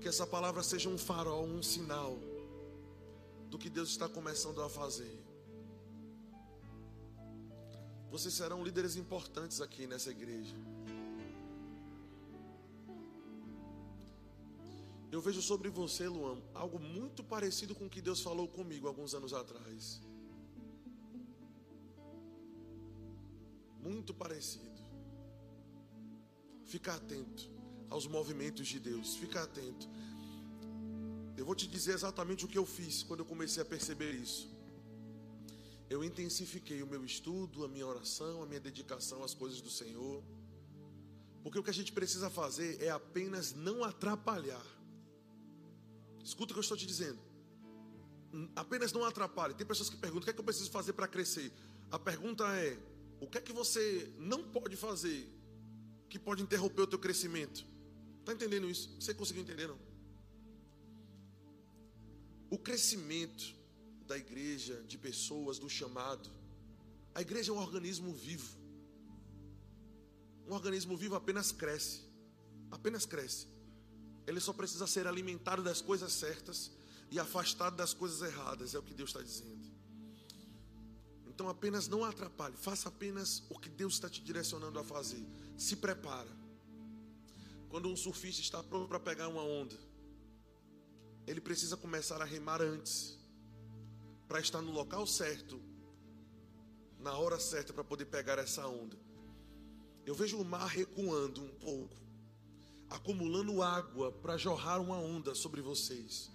[0.00, 2.18] Que essa palavra seja um farol, um sinal
[3.48, 5.20] do que Deus está começando a fazer.
[8.10, 10.56] Vocês serão líderes importantes aqui nessa igreja.
[15.10, 19.12] Eu vejo sobre você, Luan, algo muito parecido com o que Deus falou comigo alguns
[19.12, 20.00] anos atrás.
[23.80, 24.80] Muito parecido.
[26.64, 27.50] Fica atento
[27.88, 29.16] aos movimentos de Deus.
[29.16, 29.88] Fica atento.
[31.36, 34.48] Eu vou te dizer exatamente o que eu fiz quando eu comecei a perceber isso.
[35.88, 40.22] Eu intensifiquei o meu estudo, a minha oração, a minha dedicação às coisas do Senhor.
[41.42, 44.79] Porque o que a gente precisa fazer é apenas não atrapalhar.
[46.24, 47.18] Escuta o que eu estou te dizendo.
[48.54, 49.54] Apenas não atrapalhe.
[49.54, 51.52] Tem pessoas que perguntam: o que é que eu preciso fazer para crescer?
[51.90, 52.78] A pergunta é:
[53.20, 55.28] o que é que você não pode fazer
[56.08, 57.66] que pode interromper o teu crescimento?
[58.20, 58.94] Está entendendo isso?
[59.00, 59.78] Você conseguiu entender não?
[62.50, 63.54] O crescimento
[64.06, 66.28] da igreja, de pessoas, do chamado.
[67.14, 68.58] A igreja é um organismo vivo.
[70.46, 72.02] Um organismo vivo apenas cresce.
[72.70, 73.46] Apenas cresce.
[74.30, 76.70] Ele só precisa ser alimentado das coisas certas
[77.10, 79.68] e afastado das coisas erradas, é o que Deus está dizendo.
[81.26, 85.26] Então apenas não atrapalhe, faça apenas o que Deus está te direcionando a fazer.
[85.58, 86.30] Se prepara.
[87.68, 89.76] Quando um surfista está pronto para pegar uma onda,
[91.26, 93.18] ele precisa começar a remar antes,
[94.28, 95.60] para estar no local certo,
[97.00, 98.96] na hora certa para poder pegar essa onda.
[100.06, 102.09] Eu vejo o mar recuando um pouco
[102.90, 106.30] acumulando água para jorrar uma onda sobre vocês.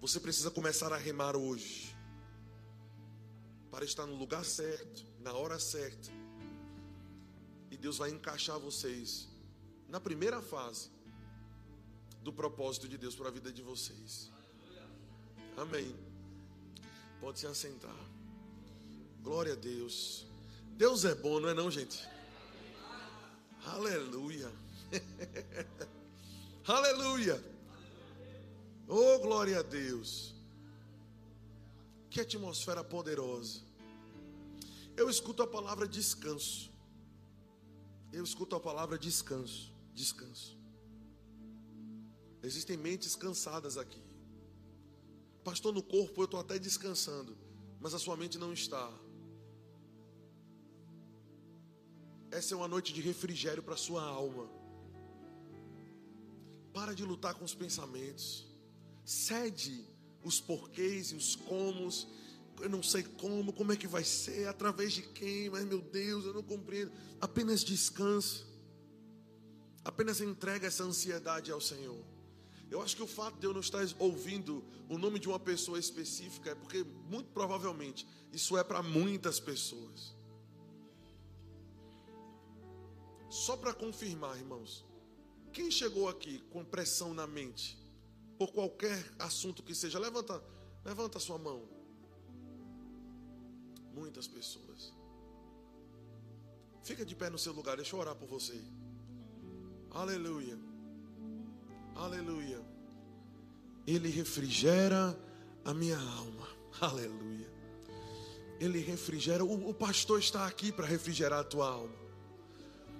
[0.00, 1.94] Você precisa começar a remar hoje.
[3.70, 6.08] Para estar no lugar certo, na hora certa.
[7.70, 9.28] E Deus vai encaixar vocês
[9.88, 10.90] na primeira fase
[12.22, 14.30] do propósito de Deus para a vida de vocês.
[15.56, 15.94] Amém.
[17.20, 17.96] Pode se assentar.
[19.22, 20.26] Glória a Deus.
[20.76, 22.06] Deus é bom, não é não, gente?
[23.64, 24.50] Aleluia.
[26.68, 27.40] Aleluia.
[28.88, 30.34] Oh, glória a Deus.
[32.10, 33.60] Que atmosfera poderosa.
[34.96, 36.70] Eu escuto a palavra descanso.
[38.12, 39.72] Eu escuto a palavra descanso.
[39.94, 40.58] Descanso.
[42.42, 44.02] Existem mentes cansadas aqui.
[45.44, 47.36] Pastor, no corpo eu estou até descansando,
[47.80, 48.92] mas a sua mente não está.
[52.30, 54.55] Essa é uma noite de refrigério para a sua alma.
[56.76, 58.46] Para de lutar com os pensamentos.
[59.02, 59.82] Cede
[60.22, 62.06] os porquês e os comos.
[62.60, 66.26] Eu não sei como, como é que vai ser, através de quem, mas meu Deus,
[66.26, 66.92] eu não compreendo.
[67.18, 68.44] Apenas descansa.
[69.82, 72.04] Apenas entrega essa ansiedade ao Senhor.
[72.70, 75.78] Eu acho que o fato de eu não estar ouvindo o nome de uma pessoa
[75.78, 80.14] específica é porque, muito provavelmente, isso é para muitas pessoas.
[83.30, 84.84] Só para confirmar, irmãos,
[85.56, 87.78] quem chegou aqui com pressão na mente,
[88.38, 90.42] por qualquer assunto que seja, levanta,
[90.84, 91.66] levanta a sua mão.
[93.94, 94.92] Muitas pessoas.
[96.84, 98.62] Fica de pé no seu lugar, deixa eu orar por você.
[99.92, 100.58] Aleluia.
[101.94, 102.62] Aleluia.
[103.86, 105.18] Ele refrigera
[105.64, 106.48] a minha alma.
[106.82, 107.50] Aleluia.
[108.60, 109.42] Ele refrigera.
[109.42, 112.05] O, o pastor está aqui para refrigerar a tua alma.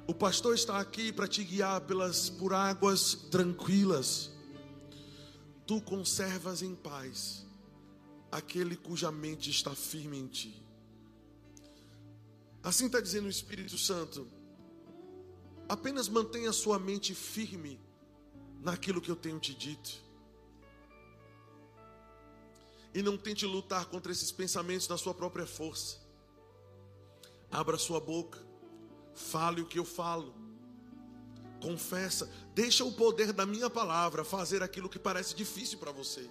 [0.07, 4.31] O pastor está aqui para te guiar pelas por águas tranquilas.
[5.67, 7.45] Tu conservas em paz
[8.31, 10.63] aquele cuja mente está firme em ti.
[12.63, 14.29] Assim está dizendo o Espírito Santo.
[15.69, 17.81] Apenas mantenha sua mente firme
[18.63, 20.05] naquilo que eu tenho te dito.
[22.95, 25.99] E não tente lutar contra esses pensamentos na sua própria força.
[27.51, 28.46] Abra sua boca,
[29.17, 30.35] fale o que eu falo.
[31.61, 36.31] Confessa, deixa o poder da minha palavra fazer aquilo que parece difícil para você.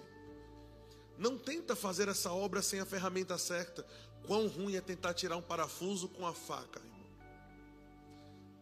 [1.18, 3.84] Não tenta fazer essa obra sem a ferramenta certa.
[4.26, 6.96] Quão ruim é tentar tirar um parafuso com a faca, irmão.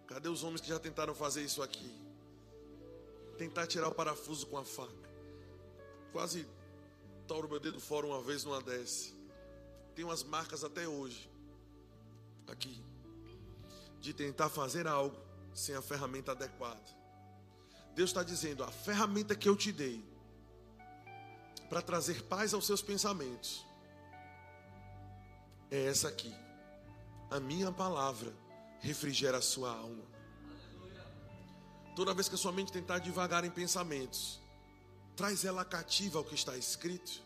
[0.07, 1.91] Cadê os homens que já tentaram fazer isso aqui?
[3.37, 5.11] Tentar tirar o parafuso com a faca.
[6.13, 6.47] Quase
[7.27, 9.13] touro meu dedo fora uma vez numa dessa.
[9.95, 11.29] Tem umas marcas até hoje.
[12.47, 12.83] Aqui.
[14.05, 15.17] De tentar fazer algo
[15.55, 16.85] sem a ferramenta adequada.
[17.95, 20.05] Deus está dizendo: a ferramenta que eu te dei
[21.71, 23.65] para trazer paz aos seus pensamentos
[25.71, 26.31] é essa aqui.
[27.31, 28.31] A minha palavra
[28.81, 30.05] refrigera a sua alma.
[31.97, 34.39] Toda vez que a sua mente tentar devagar em pensamentos,
[35.17, 37.23] traz ela cativa ao que está escrito.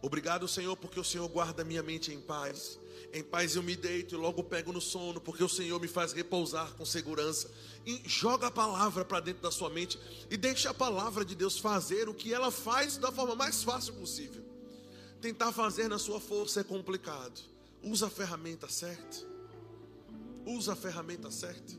[0.00, 2.78] Obrigado, Senhor, porque o Senhor guarda minha mente em paz.
[3.12, 6.12] Em paz eu me deito e logo pego no sono, porque o Senhor me faz
[6.12, 7.50] repousar com segurança.
[7.86, 9.98] E joga a palavra para dentro da sua mente
[10.30, 13.94] e deixa a palavra de Deus fazer o que ela faz da forma mais fácil
[13.94, 14.42] possível.
[15.20, 17.40] Tentar fazer na sua força é complicado.
[17.82, 19.18] Usa a ferramenta certa.
[20.44, 21.74] Usa a ferramenta certa.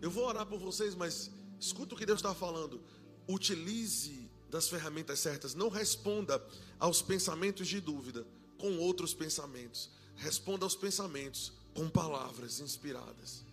[0.00, 1.30] Eu vou orar por vocês, mas
[1.60, 2.82] escuta o que Deus está falando.
[3.28, 5.54] Utilize das ferramentas certas.
[5.54, 6.44] Não responda
[6.78, 8.26] aos pensamentos de dúvida
[8.58, 9.90] com outros pensamentos.
[10.16, 13.44] Responda aos pensamentos com palavras inspiradas.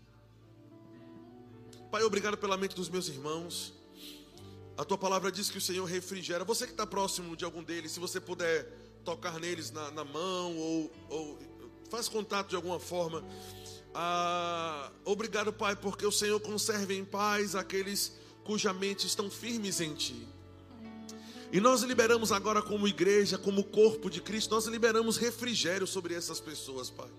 [1.91, 3.73] Pai, obrigado pela mente dos meus irmãos.
[4.77, 6.45] A tua palavra diz que o Senhor refrigera.
[6.45, 8.65] Você que está próximo de algum deles, se você puder
[9.03, 11.39] tocar neles na, na mão ou, ou
[11.89, 13.23] faz contato de alguma forma.
[13.93, 19.93] Ah, obrigado, Pai, porque o Senhor conserve em paz aqueles cuja mente estão firmes em
[19.95, 20.27] Ti.
[21.51, 26.39] E nós liberamos agora, como igreja, como corpo de Cristo, nós liberamos refrigério sobre essas
[26.39, 27.09] pessoas, Pai.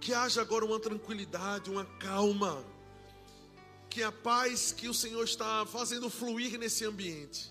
[0.00, 2.64] Que haja agora uma tranquilidade, uma calma.
[3.90, 7.50] Que a paz que o Senhor está fazendo fluir nesse ambiente,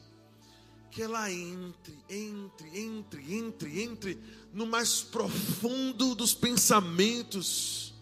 [0.90, 4.20] que ela entre, entre, entre, entre, entre
[4.54, 7.94] no mais profundo dos pensamentos.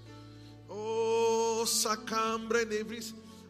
[0.69, 2.59] Oh, sacambra.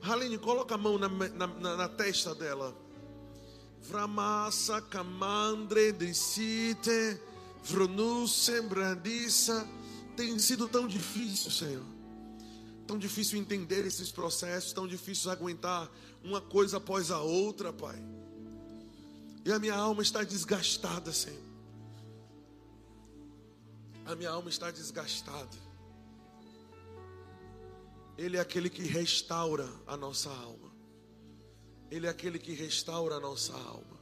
[0.01, 2.80] Haline, coloca a mão na, na, na, na testa dela.
[3.81, 5.93] Vramassa, camandre,
[7.63, 9.67] vrunuse, brandissa.
[10.15, 11.85] Tem sido tão difícil, Senhor.
[12.87, 15.89] Tão difícil entender esses processos, tão difícil aguentar
[16.23, 18.01] uma coisa após a outra, Pai.
[19.43, 21.51] E a minha alma está desgastada, Senhor.
[24.05, 25.57] A minha alma está desgastada.
[28.17, 30.70] Ele é aquele que restaura a nossa alma.
[31.91, 33.99] Ele é aquele que restaura a nossa alma.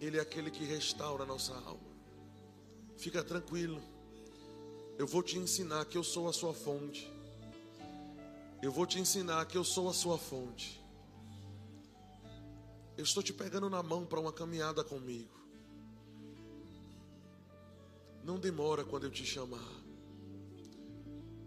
[0.00, 1.88] Ele é aquele que restaura a nossa alma.
[2.96, 3.80] Fica tranquilo.
[4.98, 7.08] Eu vou te ensinar que eu sou a sua fonte.
[8.60, 10.84] Eu vou te ensinar que eu sou a sua fonte.
[12.96, 15.38] Eu estou te pegando na mão para uma caminhada comigo.
[18.24, 19.72] Não demora quando eu te chamar.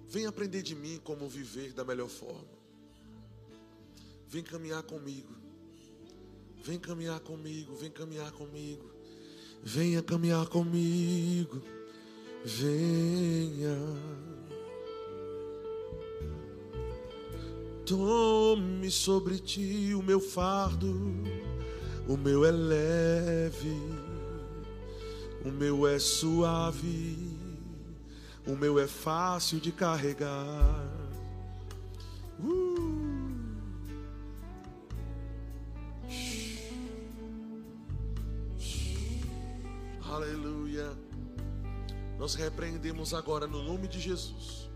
[0.07, 2.60] Vem aprender de mim como viver da melhor forma.
[4.31, 5.35] Vem caminhar comigo.
[6.63, 8.89] Vem caminhar comigo, vem caminhar comigo.
[9.61, 11.61] Venha caminhar comigo.
[12.45, 13.77] Venha.
[17.85, 20.87] Tome sobre ti o meu fardo.
[22.07, 23.75] O meu é leve.
[25.43, 27.17] O meu é suave.
[28.47, 31.00] O meu é fácil de carregar.
[42.21, 44.69] Nós repreendemos agora no nome de Jesus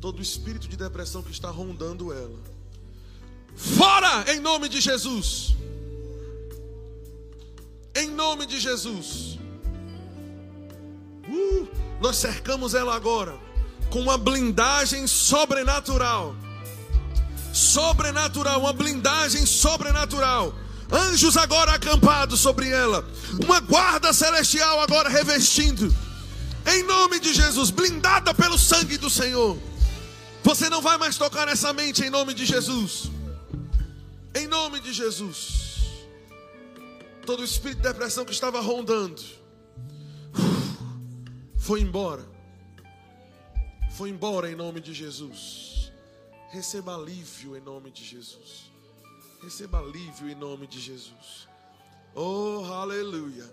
[0.00, 2.38] todo espírito de depressão que está rondando ela.
[3.56, 5.56] Fora em nome de Jesus.
[7.96, 9.40] Em nome de Jesus.
[11.28, 11.66] Uh,
[12.00, 13.36] nós cercamos ela agora
[13.90, 16.36] com uma blindagem sobrenatural.
[17.52, 20.54] sobrenatural, uma blindagem sobrenatural.
[20.90, 23.04] Anjos agora acampados sobre ela,
[23.44, 25.94] uma guarda celestial agora revestindo.
[26.66, 29.58] Em nome de Jesus, blindada pelo sangue do Senhor.
[30.42, 33.10] Você não vai mais tocar nessa mente em nome de Jesus.
[34.34, 35.58] Em nome de Jesus.
[37.26, 39.22] Todo o espírito de depressão que estava rondando
[41.58, 42.26] foi embora.
[43.94, 45.92] Foi embora em nome de Jesus.
[46.50, 48.67] Receba alívio em nome de Jesus.
[49.40, 51.48] Receba alívio em nome de Jesus.
[52.14, 53.44] Oh, aleluia.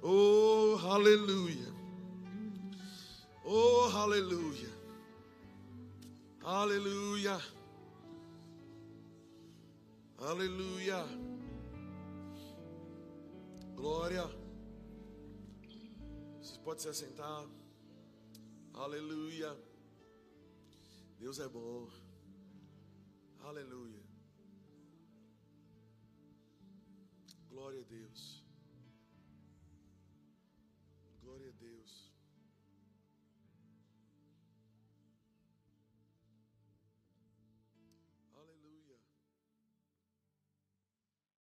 [0.00, 1.72] Oh, aleluia.
[3.44, 4.70] Oh, aleluia.
[6.44, 7.40] Aleluia.
[10.18, 11.04] Aleluia.
[13.74, 14.30] Glória.
[16.40, 17.46] Você pode se assentar.
[18.74, 19.56] Aleluia.
[21.18, 21.88] Deus é bom.
[23.40, 23.91] Aleluia.
[27.62, 28.41] Glória a Deus.